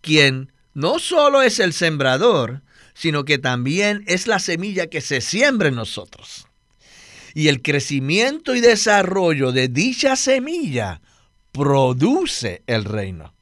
quien 0.00 0.50
no 0.74 0.98
solo 0.98 1.42
es 1.42 1.60
el 1.60 1.72
sembrador, 1.72 2.62
sino 2.94 3.24
que 3.24 3.38
también 3.38 4.02
es 4.08 4.26
la 4.26 4.40
semilla 4.40 4.88
que 4.88 5.00
se 5.00 5.20
siembra 5.20 5.68
en 5.68 5.76
nosotros. 5.76 6.49
Y 7.34 7.48
el 7.48 7.62
crecimiento 7.62 8.54
y 8.54 8.60
desarrollo 8.60 9.52
de 9.52 9.68
dicha 9.68 10.16
semilla 10.16 11.00
produce 11.52 12.62
el 12.66 12.84
reino. 12.84 13.34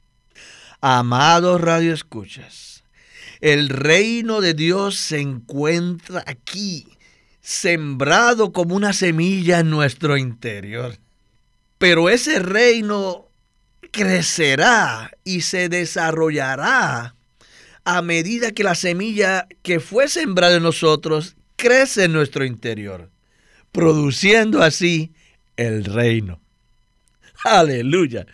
Amados 0.81 1.59
radioescuchas, 1.59 2.83
el 3.41 3.69
reino 3.69 4.41
de 4.41 4.53
Dios 4.53 4.97
se 4.97 5.19
encuentra 5.19 6.23
aquí, 6.25 6.87
sembrado 7.41 8.51
como 8.51 8.75
una 8.75 8.93
semilla 8.93 9.59
en 9.59 9.69
nuestro 9.69 10.17
interior. 10.17 10.97
Pero 11.77 12.09
ese 12.09 12.39
reino 12.39 13.27
crecerá 13.91 15.11
y 15.23 15.41
se 15.41 15.69
desarrollará 15.69 17.15
a 17.85 18.01
medida 18.01 18.51
que 18.51 18.63
la 18.63 18.75
semilla 18.75 19.47
que 19.63 19.79
fue 19.79 20.07
sembrada 20.07 20.57
en 20.57 20.63
nosotros 20.63 21.35
crece 21.55 22.05
en 22.05 22.13
nuestro 22.13 22.45
interior, 22.45 23.09
produciendo 23.71 24.61
así 24.61 25.11
el 25.57 25.85
reino. 25.85 26.39
Aleluya. 27.43 28.25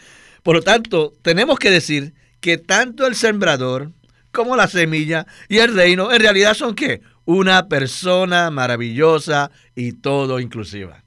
Por 0.43 0.55
lo 0.57 0.61
tanto, 0.61 1.15
tenemos 1.21 1.59
que 1.59 1.71
decir 1.71 2.13
que 2.39 2.57
tanto 2.57 3.07
el 3.07 3.15
sembrador 3.15 3.91
como 4.31 4.55
la 4.55 4.67
semilla 4.67 5.25
y 5.49 5.57
el 5.57 5.73
reino 5.73 6.11
en 6.11 6.19
realidad 6.19 6.53
son 6.53 6.75
qué? 6.75 7.01
Una 7.25 7.67
persona 7.67 8.51
maravillosa 8.51 9.49
y 9.75 9.93
todo 9.93 10.39
inclusiva. 10.39 11.03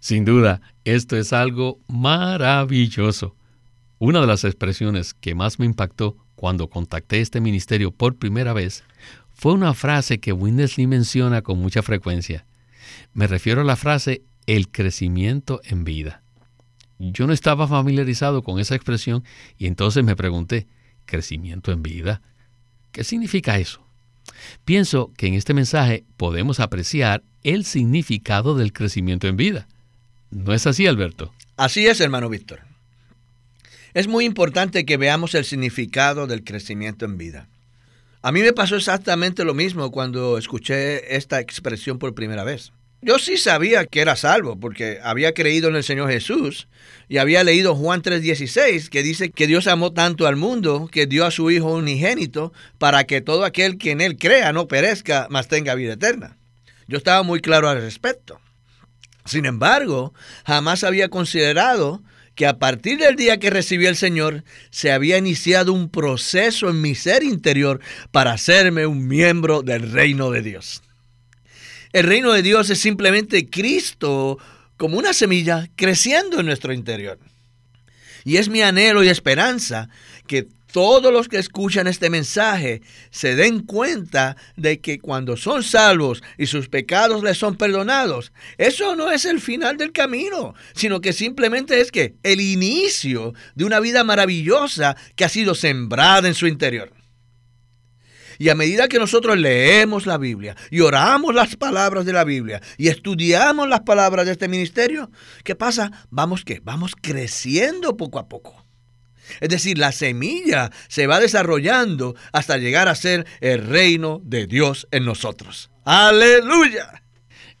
Sin 0.00 0.24
duda, 0.24 0.60
esto 0.84 1.16
es 1.16 1.32
algo 1.32 1.80
maravilloso. 1.88 3.34
Una 3.98 4.20
de 4.20 4.26
las 4.26 4.44
expresiones 4.44 5.12
que 5.12 5.34
más 5.34 5.58
me 5.58 5.66
impactó 5.66 6.16
cuando 6.36 6.68
contacté 6.68 7.20
este 7.20 7.40
ministerio 7.40 7.90
por 7.90 8.16
primera 8.16 8.52
vez 8.52 8.84
fue 9.34 9.52
una 9.52 9.74
frase 9.74 10.18
que 10.18 10.32
Winnesley 10.32 10.86
menciona 10.86 11.42
con 11.42 11.58
mucha 11.58 11.82
frecuencia. 11.82 12.46
Me 13.12 13.26
refiero 13.26 13.60
a 13.60 13.64
la 13.64 13.76
frase 13.76 14.22
el 14.46 14.70
crecimiento 14.70 15.60
en 15.64 15.84
vida. 15.84 16.22
Yo 16.98 17.26
no 17.26 17.32
estaba 17.32 17.68
familiarizado 17.68 18.42
con 18.42 18.58
esa 18.58 18.74
expresión 18.74 19.24
y 19.56 19.66
entonces 19.66 20.04
me 20.04 20.16
pregunté, 20.16 20.66
¿crecimiento 21.04 21.70
en 21.70 21.82
vida? 21.82 22.22
¿Qué 22.92 23.04
significa 23.04 23.58
eso? 23.58 23.80
Pienso 24.64 25.12
que 25.16 25.26
en 25.26 25.34
este 25.34 25.54
mensaje 25.54 26.04
podemos 26.16 26.60
apreciar 26.60 27.22
el 27.44 27.64
significado 27.64 28.56
del 28.56 28.72
crecimiento 28.72 29.28
en 29.28 29.36
vida. 29.36 29.68
¿No 30.30 30.52
es 30.52 30.66
así, 30.66 30.86
Alberto? 30.86 31.32
Así 31.56 31.86
es, 31.86 32.00
hermano 32.00 32.28
Víctor. 32.28 32.60
Es 33.94 34.06
muy 34.06 34.24
importante 34.24 34.84
que 34.84 34.96
veamos 34.96 35.34
el 35.34 35.44
significado 35.44 36.26
del 36.26 36.44
crecimiento 36.44 37.04
en 37.04 37.16
vida. 37.16 37.48
A 38.20 38.32
mí 38.32 38.40
me 38.40 38.52
pasó 38.52 38.76
exactamente 38.76 39.44
lo 39.44 39.54
mismo 39.54 39.90
cuando 39.90 40.38
escuché 40.38 41.16
esta 41.16 41.40
expresión 41.40 41.98
por 41.98 42.14
primera 42.14 42.44
vez. 42.44 42.72
Yo 43.00 43.20
sí 43.20 43.36
sabía 43.36 43.86
que 43.86 44.00
era 44.00 44.16
salvo 44.16 44.58
porque 44.58 44.98
había 45.04 45.32
creído 45.32 45.68
en 45.68 45.76
el 45.76 45.84
Señor 45.84 46.10
Jesús 46.10 46.66
y 47.08 47.18
había 47.18 47.44
leído 47.44 47.76
Juan 47.76 48.02
3:16 48.02 48.90
que 48.90 49.04
dice 49.04 49.30
que 49.30 49.46
Dios 49.46 49.68
amó 49.68 49.92
tanto 49.92 50.26
al 50.26 50.34
mundo 50.34 50.88
que 50.90 51.06
dio 51.06 51.24
a 51.24 51.30
su 51.30 51.48
Hijo 51.52 51.74
unigénito 51.74 52.52
para 52.78 53.04
que 53.04 53.20
todo 53.20 53.44
aquel 53.44 53.78
que 53.78 53.92
en 53.92 54.00
Él 54.00 54.18
crea 54.18 54.52
no 54.52 54.66
perezca, 54.66 55.28
mas 55.30 55.46
tenga 55.46 55.76
vida 55.76 55.92
eterna. 55.92 56.36
Yo 56.88 56.98
estaba 56.98 57.22
muy 57.22 57.40
claro 57.40 57.68
al 57.68 57.80
respecto. 57.80 58.40
Sin 59.24 59.46
embargo, 59.46 60.12
jamás 60.44 60.82
había 60.82 61.08
considerado 61.08 62.02
que 62.34 62.46
a 62.46 62.58
partir 62.58 62.98
del 62.98 63.14
día 63.14 63.38
que 63.38 63.50
recibí 63.50 63.86
al 63.86 63.96
Señor, 63.96 64.42
se 64.70 64.90
había 64.90 65.18
iniciado 65.18 65.72
un 65.72 65.88
proceso 65.88 66.68
en 66.70 66.80
mi 66.80 66.94
ser 66.94 67.22
interior 67.22 67.80
para 68.10 68.32
hacerme 68.32 68.86
un 68.86 69.06
miembro 69.06 69.62
del 69.62 69.90
reino 69.92 70.30
de 70.30 70.42
Dios. 70.42 70.82
El 71.92 72.04
reino 72.04 72.32
de 72.32 72.42
Dios 72.42 72.68
es 72.70 72.80
simplemente 72.80 73.48
Cristo 73.48 74.38
como 74.76 74.98
una 74.98 75.12
semilla 75.12 75.68
creciendo 75.74 76.40
en 76.40 76.46
nuestro 76.46 76.72
interior. 76.72 77.18
Y 78.24 78.36
es 78.36 78.48
mi 78.48 78.60
anhelo 78.62 79.02
y 79.02 79.08
esperanza 79.08 79.88
que 80.26 80.46
todos 80.70 81.10
los 81.10 81.28
que 81.28 81.38
escuchan 81.38 81.86
este 81.86 82.10
mensaje 82.10 82.82
se 83.10 83.34
den 83.34 83.60
cuenta 83.60 84.36
de 84.56 84.80
que 84.80 84.98
cuando 84.98 85.36
son 85.36 85.62
salvos 85.62 86.22
y 86.36 86.46
sus 86.46 86.68
pecados 86.68 87.24
les 87.24 87.38
son 87.38 87.56
perdonados, 87.56 88.32
eso 88.58 88.94
no 88.94 89.10
es 89.10 89.24
el 89.24 89.40
final 89.40 89.78
del 89.78 89.92
camino, 89.92 90.54
sino 90.74 91.00
que 91.00 91.14
simplemente 91.14 91.80
es 91.80 91.90
que 91.90 92.16
el 92.22 92.40
inicio 92.40 93.32
de 93.54 93.64
una 93.64 93.80
vida 93.80 94.04
maravillosa 94.04 94.94
que 95.16 95.24
ha 95.24 95.28
sido 95.30 95.54
sembrada 95.54 96.28
en 96.28 96.34
su 96.34 96.46
interior. 96.46 96.92
Y 98.38 98.48
a 98.50 98.54
medida 98.54 98.88
que 98.88 99.00
nosotros 99.00 99.36
leemos 99.36 100.06
la 100.06 100.16
Biblia 100.16 100.56
y 100.70 100.80
oramos 100.80 101.34
las 101.34 101.56
palabras 101.56 102.06
de 102.06 102.12
la 102.12 102.24
Biblia 102.24 102.62
y 102.76 102.88
estudiamos 102.88 103.68
las 103.68 103.80
palabras 103.80 104.26
de 104.26 104.32
este 104.32 104.46
ministerio, 104.48 105.10
¿qué 105.42 105.56
pasa? 105.56 105.90
Vamos 106.10 106.44
que 106.44 106.60
vamos 106.62 106.94
creciendo 107.00 107.96
poco 107.96 108.20
a 108.20 108.28
poco. 108.28 108.64
Es 109.40 109.48
decir, 109.48 109.76
la 109.76 109.92
semilla 109.92 110.70
se 110.88 111.06
va 111.06 111.20
desarrollando 111.20 112.14
hasta 112.32 112.56
llegar 112.56 112.88
a 112.88 112.94
ser 112.94 113.26
el 113.40 113.66
reino 113.66 114.20
de 114.24 114.46
Dios 114.46 114.86
en 114.90 115.04
nosotros. 115.04 115.70
Aleluya. 115.84 117.02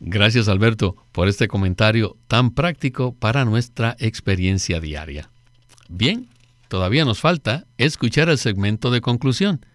Gracias 0.00 0.48
Alberto 0.48 0.96
por 1.10 1.26
este 1.26 1.48
comentario 1.48 2.16
tan 2.28 2.52
práctico 2.52 3.14
para 3.14 3.44
nuestra 3.44 3.96
experiencia 3.98 4.80
diaria. 4.80 5.30
Bien, 5.88 6.28
todavía 6.68 7.04
nos 7.04 7.20
falta 7.20 7.66
escuchar 7.78 8.28
el 8.28 8.38
segmento 8.38 8.92
de 8.92 9.00
conclusión 9.00 9.66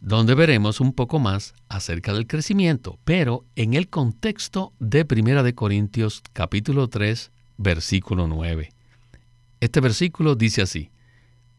donde 0.00 0.34
veremos 0.34 0.80
un 0.80 0.92
poco 0.92 1.18
más 1.18 1.54
acerca 1.68 2.12
del 2.12 2.26
crecimiento, 2.26 2.98
pero 3.04 3.44
en 3.56 3.74
el 3.74 3.88
contexto 3.88 4.72
de 4.78 5.04
Primera 5.04 5.42
de 5.42 5.54
Corintios 5.54 6.22
capítulo 6.32 6.88
3, 6.88 7.32
versículo 7.56 8.26
9. 8.26 8.70
Este 9.60 9.80
versículo 9.80 10.34
dice 10.34 10.62
así: 10.62 10.90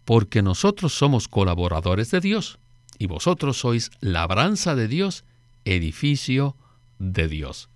Porque 0.06 0.42
nosotros 0.42 0.94
somos 0.94 1.28
colaboradores 1.28 2.12
de 2.12 2.22
Dios, 2.22 2.60
y 2.98 3.08
vosotros 3.08 3.58
sois 3.58 3.92
labranza 4.00 4.76
de 4.76 4.88
Dios, 4.88 5.26
edificio 5.66 6.56
de 6.98 7.28
Dios. 7.28 7.70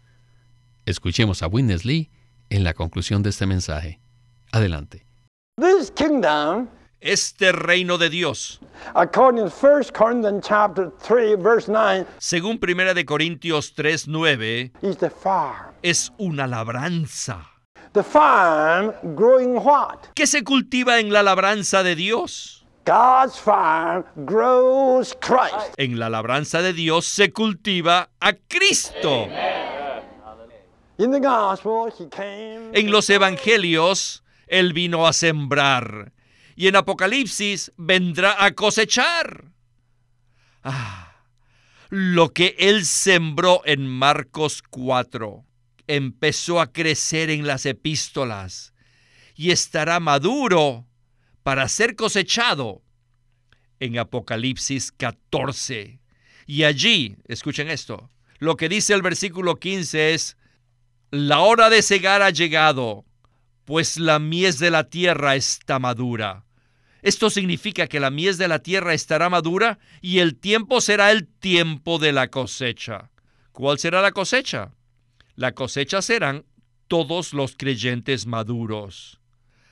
Escuchemos 0.86 1.44
a 1.44 1.48
Witness 1.48 1.86
Lee 1.86 2.10
en 2.50 2.64
la 2.64 2.74
conclusión 2.74 3.24
de 3.24 3.30
este 3.30 3.46
mensaje. 3.46 4.00
Adelante. 4.52 5.06
Este 7.04 7.52
reino 7.52 7.98
de 7.98 8.10
Dios. 8.10 8.62
Según 12.18 12.60
1 12.62 12.94
de 12.94 13.06
Corintios 13.06 13.76
3:9, 13.76 14.72
es 15.82 16.14
una 16.18 16.48
labranza. 16.48 17.50
¿Qué 20.16 20.28
se 20.28 20.44
cultiva 20.44 21.00
en 21.00 21.14
la 21.14 21.24
labranza 21.24 21.84
de 21.84 21.96
Dios? 21.96 22.66
En 25.78 26.00
la 26.00 26.10
labranza 26.10 26.62
de 26.62 26.74
Dios 26.74 27.06
se 27.06 27.32
cultiva 27.32 28.10
a 28.20 28.34
Cristo. 28.34 29.28
En 32.74 32.92
los 32.92 33.10
evangelios, 33.10 34.24
Él 34.48 34.74
vino 34.74 35.08
a 35.08 35.14
sembrar 35.14 36.12
y 36.56 36.68
en 36.68 36.76
Apocalipsis 36.76 37.72
vendrá 37.78 38.44
a 38.44 38.52
cosechar. 38.54 39.52
Ah, 40.64 41.26
lo 41.90 42.34
que 42.34 42.56
él 42.58 42.86
sembró 42.86 43.62
en 43.66 43.88
Marcos 43.88 44.64
4 44.70 45.46
empezó 45.88 46.62
a 46.62 46.72
crecer 46.72 47.30
en 47.30 47.46
las 47.46 47.66
epístolas 47.66 48.74
y 49.36 49.52
estará 49.52 50.00
maduro 50.00 50.88
para 51.44 51.68
ser 51.68 51.96
cosechado 51.96 52.82
en 53.80 54.00
Apocalipsis 54.00 54.92
14. 54.92 56.00
Y 56.46 56.64
allí, 56.64 57.18
escuchen 57.28 57.70
esto, 57.70 58.10
lo 58.40 58.58
que 58.58 58.70
dice 58.70 58.94
el 58.94 59.02
versículo 59.02 59.60
15 59.60 60.14
es, 60.14 60.38
la 61.12 61.40
hora 61.40 61.70
de 61.70 61.82
cegar 61.82 62.22
ha 62.22 62.30
llegado 62.30 63.06
pues 63.66 63.98
la 63.98 64.20
mies 64.20 64.60
de 64.60 64.72
la 64.72 64.90
tierra 64.90 65.36
está 65.36 65.80
madura. 65.80 66.46
Esto 67.02 67.30
significa 67.30 67.88
que 67.88 68.00
la 68.00 68.10
mies 68.10 68.38
de 68.38 68.48
la 68.48 68.60
tierra 68.60 68.94
estará 68.94 69.30
madura 69.30 69.80
y 70.02 70.20
el 70.20 70.36
tiempo 70.36 70.80
será 70.80 71.12
el 71.12 71.28
tiempo 71.28 72.00
de 72.00 72.14
la 72.14 72.30
cosecha. 72.30 73.10
¿Cuál 73.52 73.78
será 73.78 74.02
la 74.02 74.12
cosecha? 74.12 74.72
La 75.36 75.54
cosecha 75.54 76.02
serán 76.02 76.46
todos 76.88 77.34
los 77.34 77.56
creyentes 77.58 78.26
maduros. 78.26 79.20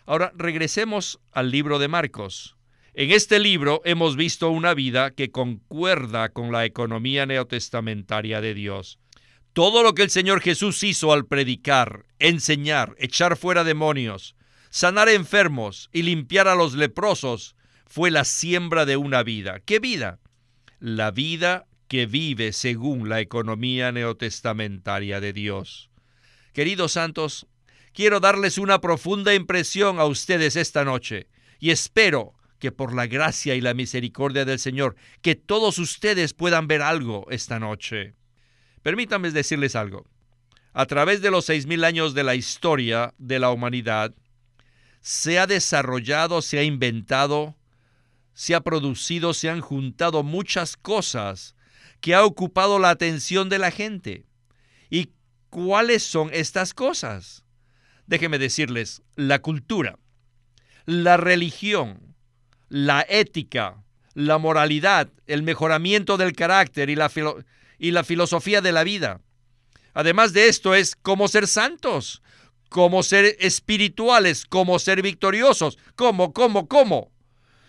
Ahora 0.05 0.33
regresemos 0.35 1.19
al 1.31 1.51
libro 1.51 1.79
de 1.79 1.87
Marcos. 1.87 2.57
En 2.93 3.11
este 3.11 3.39
libro 3.39 3.81
hemos 3.85 4.17
visto 4.17 4.49
una 4.49 4.73
vida 4.73 5.11
que 5.11 5.31
concuerda 5.31 6.29
con 6.29 6.51
la 6.51 6.65
economía 6.65 7.25
neotestamentaria 7.25 8.41
de 8.41 8.53
Dios. 8.53 8.99
Todo 9.53 9.83
lo 9.83 9.93
que 9.93 10.03
el 10.03 10.09
Señor 10.09 10.41
Jesús 10.41 10.81
hizo 10.83 11.11
al 11.11 11.25
predicar, 11.25 12.05
enseñar, 12.19 12.95
echar 12.97 13.35
fuera 13.35 13.65
demonios, 13.65 14.35
sanar 14.69 15.09
enfermos 15.09 15.89
y 15.91 16.03
limpiar 16.03 16.47
a 16.47 16.55
los 16.55 16.73
leprosos 16.73 17.55
fue 17.85 18.11
la 18.11 18.23
siembra 18.23 18.85
de 18.85 18.95
una 18.95 19.23
vida. 19.23 19.59
¿Qué 19.59 19.79
vida? 19.79 20.19
La 20.79 21.11
vida 21.11 21.67
que 21.89 22.05
vive 22.05 22.53
según 22.53 23.09
la 23.09 23.19
economía 23.19 23.91
neotestamentaria 23.91 25.19
de 25.19 25.33
Dios. 25.33 25.89
Queridos 26.53 26.93
santos, 26.93 27.47
quiero 27.91 28.21
darles 28.21 28.57
una 28.57 28.79
profunda 28.79 29.33
impresión 29.33 29.99
a 29.99 30.05
ustedes 30.05 30.55
esta 30.55 30.85
noche 30.85 31.27
y 31.59 31.71
espero 31.71 32.35
que 32.57 32.71
por 32.71 32.93
la 32.93 33.07
gracia 33.07 33.55
y 33.55 33.61
la 33.61 33.73
misericordia 33.73 34.45
del 34.45 34.59
Señor, 34.59 34.95
que 35.21 35.35
todos 35.35 35.77
ustedes 35.79 36.33
puedan 36.33 36.67
ver 36.67 36.81
algo 36.81 37.25
esta 37.29 37.59
noche. 37.59 38.13
Permítanme 38.83 39.31
decirles 39.31 39.75
algo. 39.75 40.05
A 40.73 40.85
través 40.85 41.21
de 41.21 41.31
los 41.31 41.45
seis 41.45 41.65
mil 41.65 41.83
años 41.83 42.13
de 42.13 42.23
la 42.23 42.35
historia 42.35 43.13
de 43.17 43.39
la 43.39 43.51
humanidad, 43.51 44.13
se 45.01 45.39
ha 45.39 45.47
desarrollado, 45.47 46.41
se 46.41 46.59
ha 46.59 46.63
inventado, 46.63 47.55
se 48.33 48.55
ha 48.55 48.61
producido, 48.61 49.33
se 49.33 49.49
han 49.49 49.61
juntado 49.61 50.23
muchas 50.23 50.77
cosas 50.77 51.55
que 51.99 52.15
ha 52.15 52.23
ocupado 52.23 52.79
la 52.79 52.89
atención 52.89 53.49
de 53.49 53.59
la 53.59 53.71
gente. 53.71 54.25
¿Y 54.89 55.09
cuáles 55.49 56.03
son 56.03 56.29
estas 56.33 56.73
cosas? 56.73 57.43
Déjenme 58.07 58.39
decirles, 58.39 59.03
la 59.15 59.39
cultura, 59.39 59.99
la 60.85 61.17
religión, 61.17 62.15
la 62.69 63.05
ética, 63.07 63.83
la 64.13 64.37
moralidad, 64.37 65.09
el 65.27 65.43
mejoramiento 65.43 66.17
del 66.17 66.33
carácter 66.33 66.89
y 66.89 66.95
la, 66.95 67.09
y 67.81 67.91
la 67.91 68.03
filosofía 68.03 68.61
de 68.61 68.71
la 68.71 68.83
vida. 68.83 69.21
Además 69.95 70.33
de 70.33 70.47
esto 70.47 70.75
es 70.75 70.95
cómo 70.95 71.27
ser 71.27 71.47
santos, 71.47 72.21
cómo 72.69 73.01
ser 73.01 73.35
espirituales, 73.39 74.45
cómo 74.45 74.77
ser 74.77 75.01
victoriosos, 75.01 75.79
cómo, 75.95 76.31
cómo, 76.31 76.67
cómo. 76.67 77.11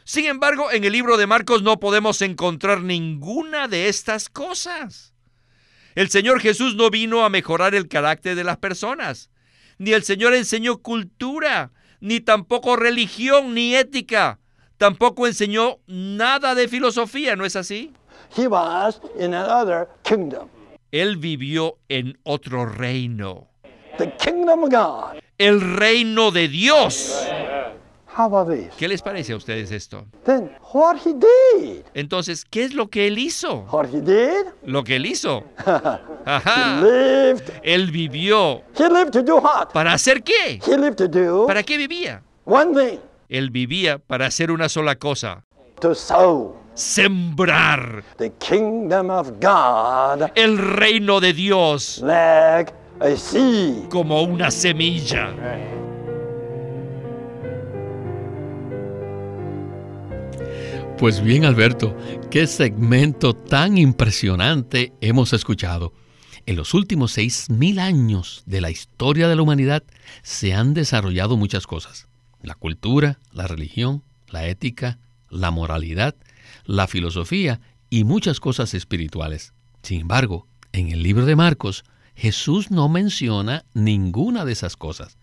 Sin 0.05 0.27
embargo, 0.27 0.71
en 0.71 0.85
el 0.85 0.93
libro 0.93 1.17
de 1.17 1.27
Marcos 1.27 1.63
no 1.63 1.81
podemos 1.81 2.21
encontrar 2.21 2.83
ninguna 2.83 3.69
de 3.69 3.89
estas 3.89 4.29
cosas. 4.29 5.15
El 5.95 6.11
Señor 6.11 6.41
Jesús 6.41 6.77
no 6.77 6.91
vino 6.91 7.25
a 7.25 7.31
mejorar 7.31 7.75
el 7.75 7.89
carácter 7.89 8.37
de 8.37 8.45
las 8.45 8.59
personas, 8.59 9.31
ni 9.79 9.93
el 9.93 10.05
Señor 10.05 10.35
enseñó 10.35 10.83
cultura, 10.83 11.73
ni 12.01 12.21
tampoco 12.21 12.77
religión, 12.77 13.55
ni 13.55 13.75
ética, 13.75 14.41
tampoco 14.77 15.27
enseñó 15.27 15.79
nada 15.87 16.55
de 16.55 16.69
filosofía, 16.69 17.35
¿no 17.35 17.47
es 17.47 17.57
así? 17.57 17.93
He 18.37 18.47
was 18.47 19.01
in 19.19 19.35
another 19.35 19.89
kingdom. 20.03 20.49
Él 20.91 21.17
vivió 21.17 21.79
en 21.89 22.19
otro 22.25 22.67
reino. 22.67 23.49
The 23.99 24.13
kingdom 24.17 24.65
of 24.65 24.71
God. 24.71 25.21
El 25.39 25.61
reino 25.77 26.31
de 26.31 26.49
Dios. 26.49 27.27
How 28.15 28.27
about 28.27 28.49
this? 28.55 28.71
¿Qué 28.79 28.89
les 28.89 29.01
parece 29.01 29.33
a 29.33 29.37
ustedes 29.37 29.71
esto? 29.71 30.05
Then 30.25 30.51
what 30.75 30.97
he 30.99 31.15
did? 31.15 31.83
Entonces, 31.95 32.45
¿qué 32.45 32.65
es 32.65 32.75
lo 32.75 32.89
que 32.91 33.07
él 33.07 33.19
hizo? 33.19 33.67
What 33.73 33.87
he 33.87 34.03
did? 34.03 34.49
Lo 34.65 34.85
que 34.85 34.97
él 34.97 35.07
hizo. 35.07 35.45
He 35.67 36.31
Ajá. 36.31 36.81
lived. 36.83 37.51
Él 37.63 37.91
vivió. 37.91 38.63
He 38.79 38.89
lived 38.91 39.13
to 39.13 39.23
do 39.23 39.37
what? 39.39 39.71
¿Para 39.73 39.95
hacer 39.95 40.23
qué? 40.23 40.61
He 40.67 40.77
lived 40.77 40.97
to 40.97 41.09
do 41.09 41.47
¿Para 41.47 41.63
qué 41.63 41.79
vivía? 41.79 42.23
one 42.45 42.75
thing: 42.75 42.99
Él 43.31 43.51
vivía 43.51 43.99
para 43.99 44.27
hacer 44.27 44.51
una 44.51 44.69
sola 44.69 44.97
cosa. 44.97 45.45
to 45.81 45.95
sow 45.95 46.55
Sembrar 46.75 48.03
the 48.17 48.33
kingdom 48.39 49.11
of 49.11 49.33
God 49.41 50.31
el 50.35 50.57
reino 50.57 51.21
de 51.21 51.35
Dios 51.35 52.01
like 52.03 52.73
a 53.01 53.15
seed. 53.15 53.89
como 53.91 54.23
una 54.23 54.51
semilla. 54.51 55.35
Pues 60.97 61.21
bien, 61.21 61.45
Alberto, 61.45 61.97
qué 62.31 62.47
segmento 62.47 63.35
tan 63.35 63.77
impresionante 63.77 64.93
hemos 65.01 65.33
escuchado. 65.33 65.93
En 66.47 66.57
los 66.57 66.75
últimos 66.75 67.13
seis 67.13 67.51
mil 67.51 67.81
años 67.81 68.45
de 68.47 68.61
la 68.61 68.71
historia 68.71 69.29
de 69.29 69.37
la 69.37 69.43
humanidad 69.43 69.83
se 70.23 70.55
han 70.55 70.75
desarrollado 70.75 71.37
muchas 71.37 71.67
cosas. 71.67 72.07
La 72.41 72.55
cultura, 72.55 73.19
la 73.33 73.47
religión, 73.47 74.03
la 74.29 74.47
ética, 74.47 74.99
la 75.29 75.51
moralidad, 75.51 76.15
la 76.65 76.87
filosofía 76.87 77.61
y 77.91 78.05
muchas 78.05 78.41
cosas 78.41 78.75
espirituales. 78.75 79.53
Sin 79.83 80.01
embargo, 80.01 80.47
en 80.73 80.91
el 80.91 81.03
libro 81.03 81.27
de 81.27 81.37
Marcos, 81.37 81.85
Jesús 82.15 82.71
no 82.71 82.89
menciona 82.89 83.65
ninguna 83.75 84.45
de 84.45 84.53
esas 84.53 84.77
cosas. 84.77 85.19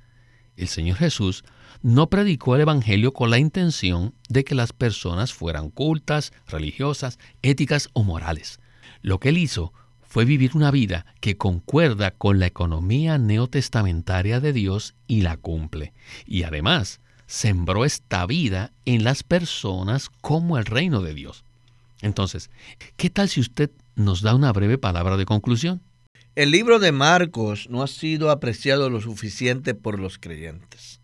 El 0.55 0.67
Señor 0.67 0.97
Jesús 0.97 1.43
no 1.81 2.09
predicó 2.09 2.55
el 2.55 2.61
Evangelio 2.61 3.13
con 3.13 3.29
la 3.29 3.39
intención 3.39 4.13
de 4.27 4.43
que 4.43 4.55
las 4.55 4.73
personas 4.73 5.33
fueran 5.33 5.69
cultas, 5.69 6.33
religiosas, 6.47 7.17
éticas 7.41 7.89
o 7.93 8.03
morales. 8.03 8.59
Lo 9.01 9.19
que 9.19 9.29
él 9.29 9.37
hizo 9.37 9.73
fue 10.01 10.25
vivir 10.25 10.51
una 10.55 10.71
vida 10.71 11.05
que 11.21 11.37
concuerda 11.37 12.11
con 12.11 12.39
la 12.39 12.47
economía 12.47 13.17
neotestamentaria 13.17 14.39
de 14.39 14.53
Dios 14.53 14.95
y 15.07 15.21
la 15.21 15.37
cumple. 15.37 15.93
Y 16.25 16.43
además, 16.43 16.99
sembró 17.29 17.85
esta 17.85 18.25
vida 18.25 18.71
en 18.85 19.03
las 19.03 19.21
personas 19.21 20.09
como 20.21 20.57
el 20.57 20.65
reino 20.65 21.01
de 21.03 21.13
Dios. 21.13 21.43
Entonces, 22.01 22.49
¿qué 22.97 23.11
tal 23.11 23.29
si 23.29 23.39
usted 23.39 23.69
nos 23.95 24.21
da 24.23 24.33
una 24.33 24.51
breve 24.51 24.79
palabra 24.79 25.15
de 25.15 25.25
conclusión? 25.25 25.79
El 26.35 26.49
libro 26.49 26.79
de 26.79 26.91
Marcos 26.91 27.67
no 27.69 27.83
ha 27.83 27.87
sido 27.87 28.31
apreciado 28.31 28.89
lo 28.89 28.99
suficiente 28.99 29.75
por 29.75 29.99
los 29.99 30.17
creyentes. 30.17 31.01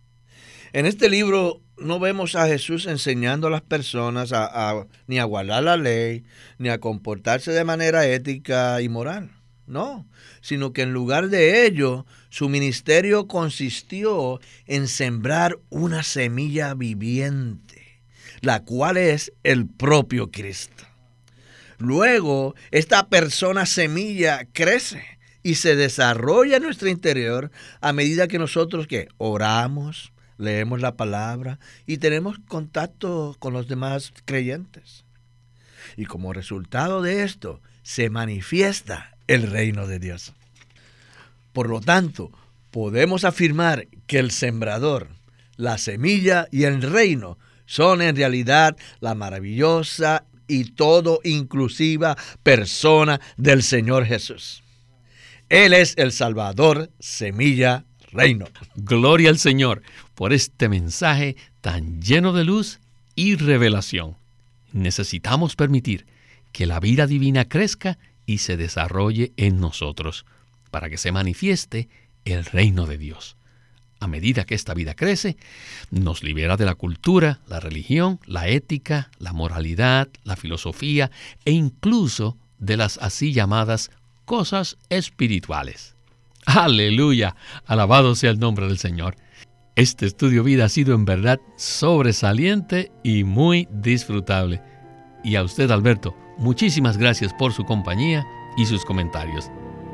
En 0.74 0.88
este 0.88 1.10
libro 1.10 1.62
no 1.78 2.00
vemos 2.00 2.36
a 2.36 2.48
Jesús 2.48 2.88
enseñando 2.88 3.48
a 3.48 3.52
las 3.52 3.62
personas 3.62 4.32
a, 4.34 4.46
a- 4.72 4.88
ni 5.06 5.20
a 5.20 5.26
guardar 5.26 5.64
la 5.64 5.78
ley, 5.78 6.24
ni 6.58 6.70
a 6.70 6.80
comportarse 6.80 7.52
de 7.52 7.64
manera 7.66 8.08
ética 8.08 8.82
y 8.82 8.90
moral. 8.90 9.30
No, 9.68 10.06
sino 10.42 10.74
que 10.74 10.84
en 10.84 10.94
lugar 10.94 11.30
de 11.30 11.66
ello, 11.66 12.06
su 12.30 12.50
ministerio 12.50 13.28
consistió 13.28 14.40
en 14.68 14.88
sembrar 14.88 15.58
una 15.70 16.04
semilla 16.04 16.76
viviente, 16.76 18.02
la 18.42 18.64
cual 18.64 18.98
es 18.98 19.34
el 19.44 19.68
propio 19.68 20.30
Cristo. 20.30 20.84
Luego, 21.80 22.56
esta 22.72 23.08
persona 23.10 23.66
semilla 23.66 24.46
crece 24.54 25.04
y 25.42 25.56
se 25.56 25.76
desarrolla 25.76 26.58
en 26.58 26.64
nuestro 26.64 26.88
interior 26.88 27.52
a 27.82 27.92
medida 27.92 28.28
que 28.28 28.40
nosotros 28.40 28.88
que 28.88 29.08
oramos, 29.18 30.14
leemos 30.38 30.82
la 30.82 30.96
palabra 30.96 31.60
y 31.86 31.98
tenemos 31.98 32.38
contacto 32.48 33.36
con 33.40 33.54
los 33.54 33.68
demás 33.68 34.14
creyentes. 34.26 35.06
Y 35.98 36.06
como 36.06 36.34
resultado 36.34 37.02
de 37.02 37.24
esto, 37.24 37.62
se 37.84 38.10
manifiesta 38.10 39.15
el 39.28 39.50
reino 39.50 39.88
de 39.88 40.00
Dios. 40.00 40.34
Por 41.54 41.70
lo 41.70 41.82
tanto, 41.82 42.32
podemos 42.72 43.24
afirmar 43.24 43.88
que 44.08 44.20
el 44.20 44.32
sembrador, 44.32 45.08
la 45.56 45.78
semilla 45.78 46.48
y 46.52 46.64
el 46.64 46.82
reino 46.82 47.38
son 47.66 48.02
en 48.02 48.16
realidad 48.16 48.76
la 49.00 49.16
maravillosa 49.16 50.26
y 50.48 50.72
todo 50.72 51.22
inclusiva 51.24 52.18
persona 52.44 53.20
del 53.38 53.64
Señor 53.64 54.06
Jesús. 54.06 54.64
Él 55.50 55.74
es 55.74 55.94
el 55.98 56.12
Salvador, 56.12 56.90
semilla, 57.00 57.86
reino. 58.12 58.46
Gloria 58.76 59.30
al 59.30 59.38
Señor 59.38 59.82
por 60.16 60.34
este 60.34 60.70
mensaje 60.70 61.36
tan 61.62 62.02
lleno 62.02 62.34
de 62.34 62.44
luz 62.44 62.80
y 63.16 63.36
revelación. 63.36 64.16
Necesitamos 64.72 65.56
permitir 65.56 66.06
que 66.52 66.66
la 66.66 66.80
vida 66.80 67.08
divina 67.08 67.46
crezca 67.46 67.98
y 68.26 68.40
se 68.40 68.58
desarrolle 68.58 69.34
en 69.38 69.60
nosotros, 69.60 70.26
para 70.72 70.90
que 70.90 70.98
se 70.98 71.12
manifieste 71.12 71.90
el 72.26 72.46
reino 72.46 72.86
de 72.86 72.98
Dios. 72.98 73.38
A 74.00 74.08
medida 74.08 74.44
que 74.44 74.56
esta 74.56 74.74
vida 74.74 74.94
crece, 74.94 75.38
nos 75.90 76.24
libera 76.24 76.58
de 76.58 76.66
la 76.66 76.76
cultura, 76.76 77.40
la 77.48 77.60
religión, 77.60 78.20
la 78.26 78.48
ética, 78.48 79.10
la 79.20 79.32
moralidad, 79.32 80.10
la 80.24 80.36
filosofía 80.36 81.12
e 81.46 81.52
incluso 81.52 82.38
de 82.60 82.78
las 82.78 82.98
así 82.98 83.32
llamadas 83.32 83.92
cosas 84.26 84.78
espirituales. 84.90 85.96
Aleluya, 86.46 87.36
alabado 87.66 88.16
sea 88.16 88.32
el 88.32 88.40
nombre 88.40 88.68
del 88.68 88.78
Señor. 88.78 89.16
Este 89.76 90.06
estudio 90.06 90.44
vida 90.44 90.66
ha 90.66 90.70
sido 90.70 90.94
en 90.94 91.06
verdad 91.06 91.40
sobresaliente 91.58 92.92
y 93.04 93.24
muy 93.24 93.68
disfrutable. 93.72 94.62
Y 95.26 95.36
a 95.38 95.44
usted, 95.44 95.72
Alberto, 95.72 96.16
muchísimas 96.38 96.98
gracias 97.00 97.34
por 97.34 97.52
su 97.52 97.66
compañía 97.66 98.28
y 98.58 98.68
sus 98.68 98.86
comentarios. 98.86 99.50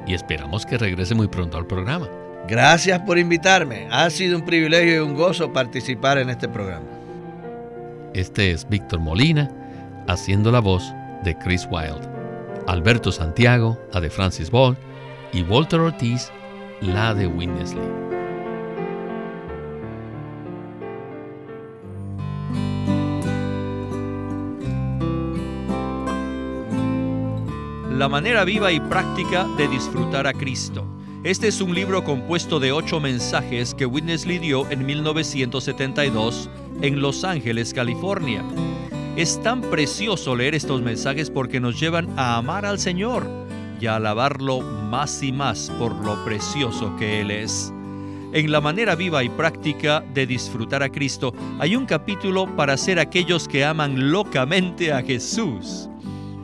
Y 0.05 0.13
esperamos 0.13 0.65
que 0.65 0.77
regrese 0.77 1.15
muy 1.15 1.29
pronto 1.29 1.57
al 1.57 1.65
programa. 1.65 2.09
Gracias 2.49 2.99
por 2.99 3.17
invitarme. 3.17 3.87
Ha 3.91 4.09
sido 4.09 4.37
un 4.37 4.43
privilegio 4.43 4.95
y 4.95 4.99
un 4.99 5.15
gozo 5.15 5.53
participar 5.53 6.17
en 6.17 6.31
este 6.31 6.49
programa. 6.49 6.85
Este 8.13 8.51
es 8.51 8.67
Víctor 8.67 8.99
Molina 8.99 9.49
haciendo 10.09 10.51
la 10.51 10.59
voz 10.59 10.93
de 11.23 11.37
Chris 11.37 11.65
Wilde. 11.71 12.09
Alberto 12.67 13.09
Santiago, 13.13 13.79
la 13.93 14.01
de 14.01 14.09
Francis 14.09 14.51
Ball, 14.51 14.77
y 15.31 15.43
Walter 15.43 15.79
Ortiz, 15.79 16.29
la 16.81 17.13
de 17.13 17.27
Witness 17.27 17.73
La 27.97 28.07
manera 28.07 28.45
viva 28.45 28.71
y 28.71 28.79
práctica 28.79 29.45
de 29.57 29.67
disfrutar 29.67 30.25
a 30.25 30.33
Cristo. 30.33 30.85
Este 31.23 31.49
es 31.49 31.61
un 31.61 31.75
libro 31.75 32.03
compuesto 32.03 32.59
de 32.59 32.71
ocho 32.71 32.99
mensajes 32.99 33.75
que 33.75 33.85
Witness 33.85 34.25
Lee 34.25 34.39
dio 34.39 34.67
en 34.71 34.85
1972 34.85 36.49
en 36.81 37.01
Los 37.01 37.23
Ángeles, 37.25 37.73
California. 37.73 38.43
Es 39.17 39.39
tan 39.43 39.61
precioso 39.61 40.35
leer 40.35 40.55
estos 40.55 40.81
mensajes 40.81 41.29
porque 41.29 41.59
nos 41.59 41.79
llevan 41.79 42.07
a 42.17 42.37
amar 42.37 42.65
al 42.65 42.79
Señor 42.79 43.27
y 43.79 43.87
a 43.87 43.97
alabarlo 43.97 44.61
más 44.61 45.21
y 45.21 45.33
más 45.33 45.69
por 45.77 45.93
lo 45.93 46.23
precioso 46.23 46.95
que 46.97 47.19
Él 47.21 47.29
es. 47.29 47.73
En 48.31 48.51
la 48.51 48.61
manera 48.61 48.95
viva 48.95 49.21
y 49.23 49.29
práctica 49.29 50.03
de 50.13 50.25
disfrutar 50.25 50.81
a 50.81 50.89
Cristo 50.89 51.33
hay 51.59 51.75
un 51.75 51.85
capítulo 51.85 52.47
para 52.55 52.77
ser 52.77 52.99
aquellos 52.99 53.49
que 53.49 53.65
aman 53.65 54.11
locamente 54.11 54.93
a 54.93 55.03
Jesús. 55.03 55.90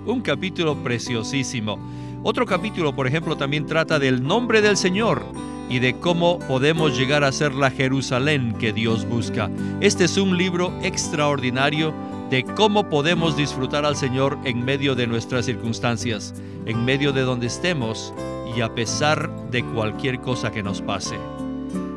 Un 0.07 0.21
capítulo 0.21 0.81
preciosísimo. 0.83 1.77
Otro 2.23 2.45
capítulo, 2.45 2.95
por 2.95 3.07
ejemplo, 3.07 3.35
también 3.35 3.65
trata 3.65 3.99
del 3.99 4.23
nombre 4.23 4.61
del 4.61 4.77
Señor 4.77 5.21
y 5.69 5.79
de 5.79 5.99
cómo 5.99 6.39
podemos 6.39 6.97
llegar 6.97 7.25
a 7.25 7.31
ser 7.33 7.53
la 7.53 7.69
Jerusalén 7.69 8.53
que 8.57 8.71
Dios 8.71 9.05
busca. 9.05 9.51
Este 9.81 10.05
es 10.05 10.17
un 10.17 10.37
libro 10.37 10.73
extraordinario 10.81 11.93
de 12.29 12.43
cómo 12.43 12.87
podemos 12.89 13.35
disfrutar 13.35 13.85
al 13.85 13.97
Señor 13.97 14.37
en 14.45 14.63
medio 14.63 14.95
de 14.95 15.07
nuestras 15.07 15.45
circunstancias, 15.45 16.33
en 16.65 16.85
medio 16.85 17.11
de 17.11 17.23
donde 17.23 17.47
estemos 17.47 18.13
y 18.55 18.61
a 18.61 18.73
pesar 18.73 19.29
de 19.51 19.61
cualquier 19.61 20.21
cosa 20.21 20.51
que 20.53 20.63
nos 20.63 20.81
pase. 20.81 21.17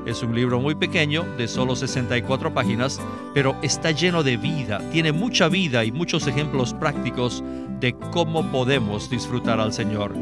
Es 0.07 0.23
un 0.23 0.35
libro 0.35 0.61
muy 0.61 0.75
pequeño, 0.75 1.25
de 1.37 1.47
solo 1.47 1.77
64 1.77 2.55
páginas, 2.55 3.01
pero 3.35 3.55
está 3.63 3.91
lleno 3.91 4.23
de 4.23 4.37
vida, 4.37 4.81
tiene 4.91 5.13
mucha 5.13 5.49
vida 5.49 5.85
y 5.85 5.93
muchos 5.93 6.27
ejemplos 6.27 6.73
prácticos 6.75 7.45
de 7.81 7.95
cómo 8.11 8.51
podemos 8.51 9.11
disfrutar 9.11 9.61
al 9.61 9.73
Señor. 9.73 10.15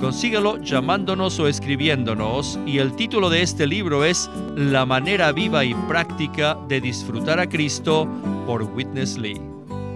Consíguelo 0.00 0.58
llamándonos 0.58 1.40
o 1.40 1.48
escribiéndonos 1.48 2.58
y 2.66 2.78
el 2.78 2.94
título 2.94 3.30
de 3.30 3.40
este 3.40 3.66
libro 3.66 4.04
es 4.04 4.28
La 4.54 4.84
manera 4.84 5.32
viva 5.32 5.64
y 5.64 5.74
práctica 5.88 6.58
de 6.68 6.82
disfrutar 6.82 7.40
a 7.40 7.48
Cristo 7.48 8.06
por 8.46 8.62
Witness 8.62 9.16
Lee. 9.16 9.40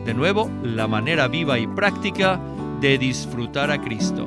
De 0.07 0.15
nuevo, 0.15 0.51
la 0.65 0.89
manera 0.89 1.29
viva 1.29 1.59
y 1.59 1.67
práctica 1.67 2.41
de 2.81 2.97
disfrutar 2.97 3.71
a 3.71 3.81
Cristo. 3.81 4.27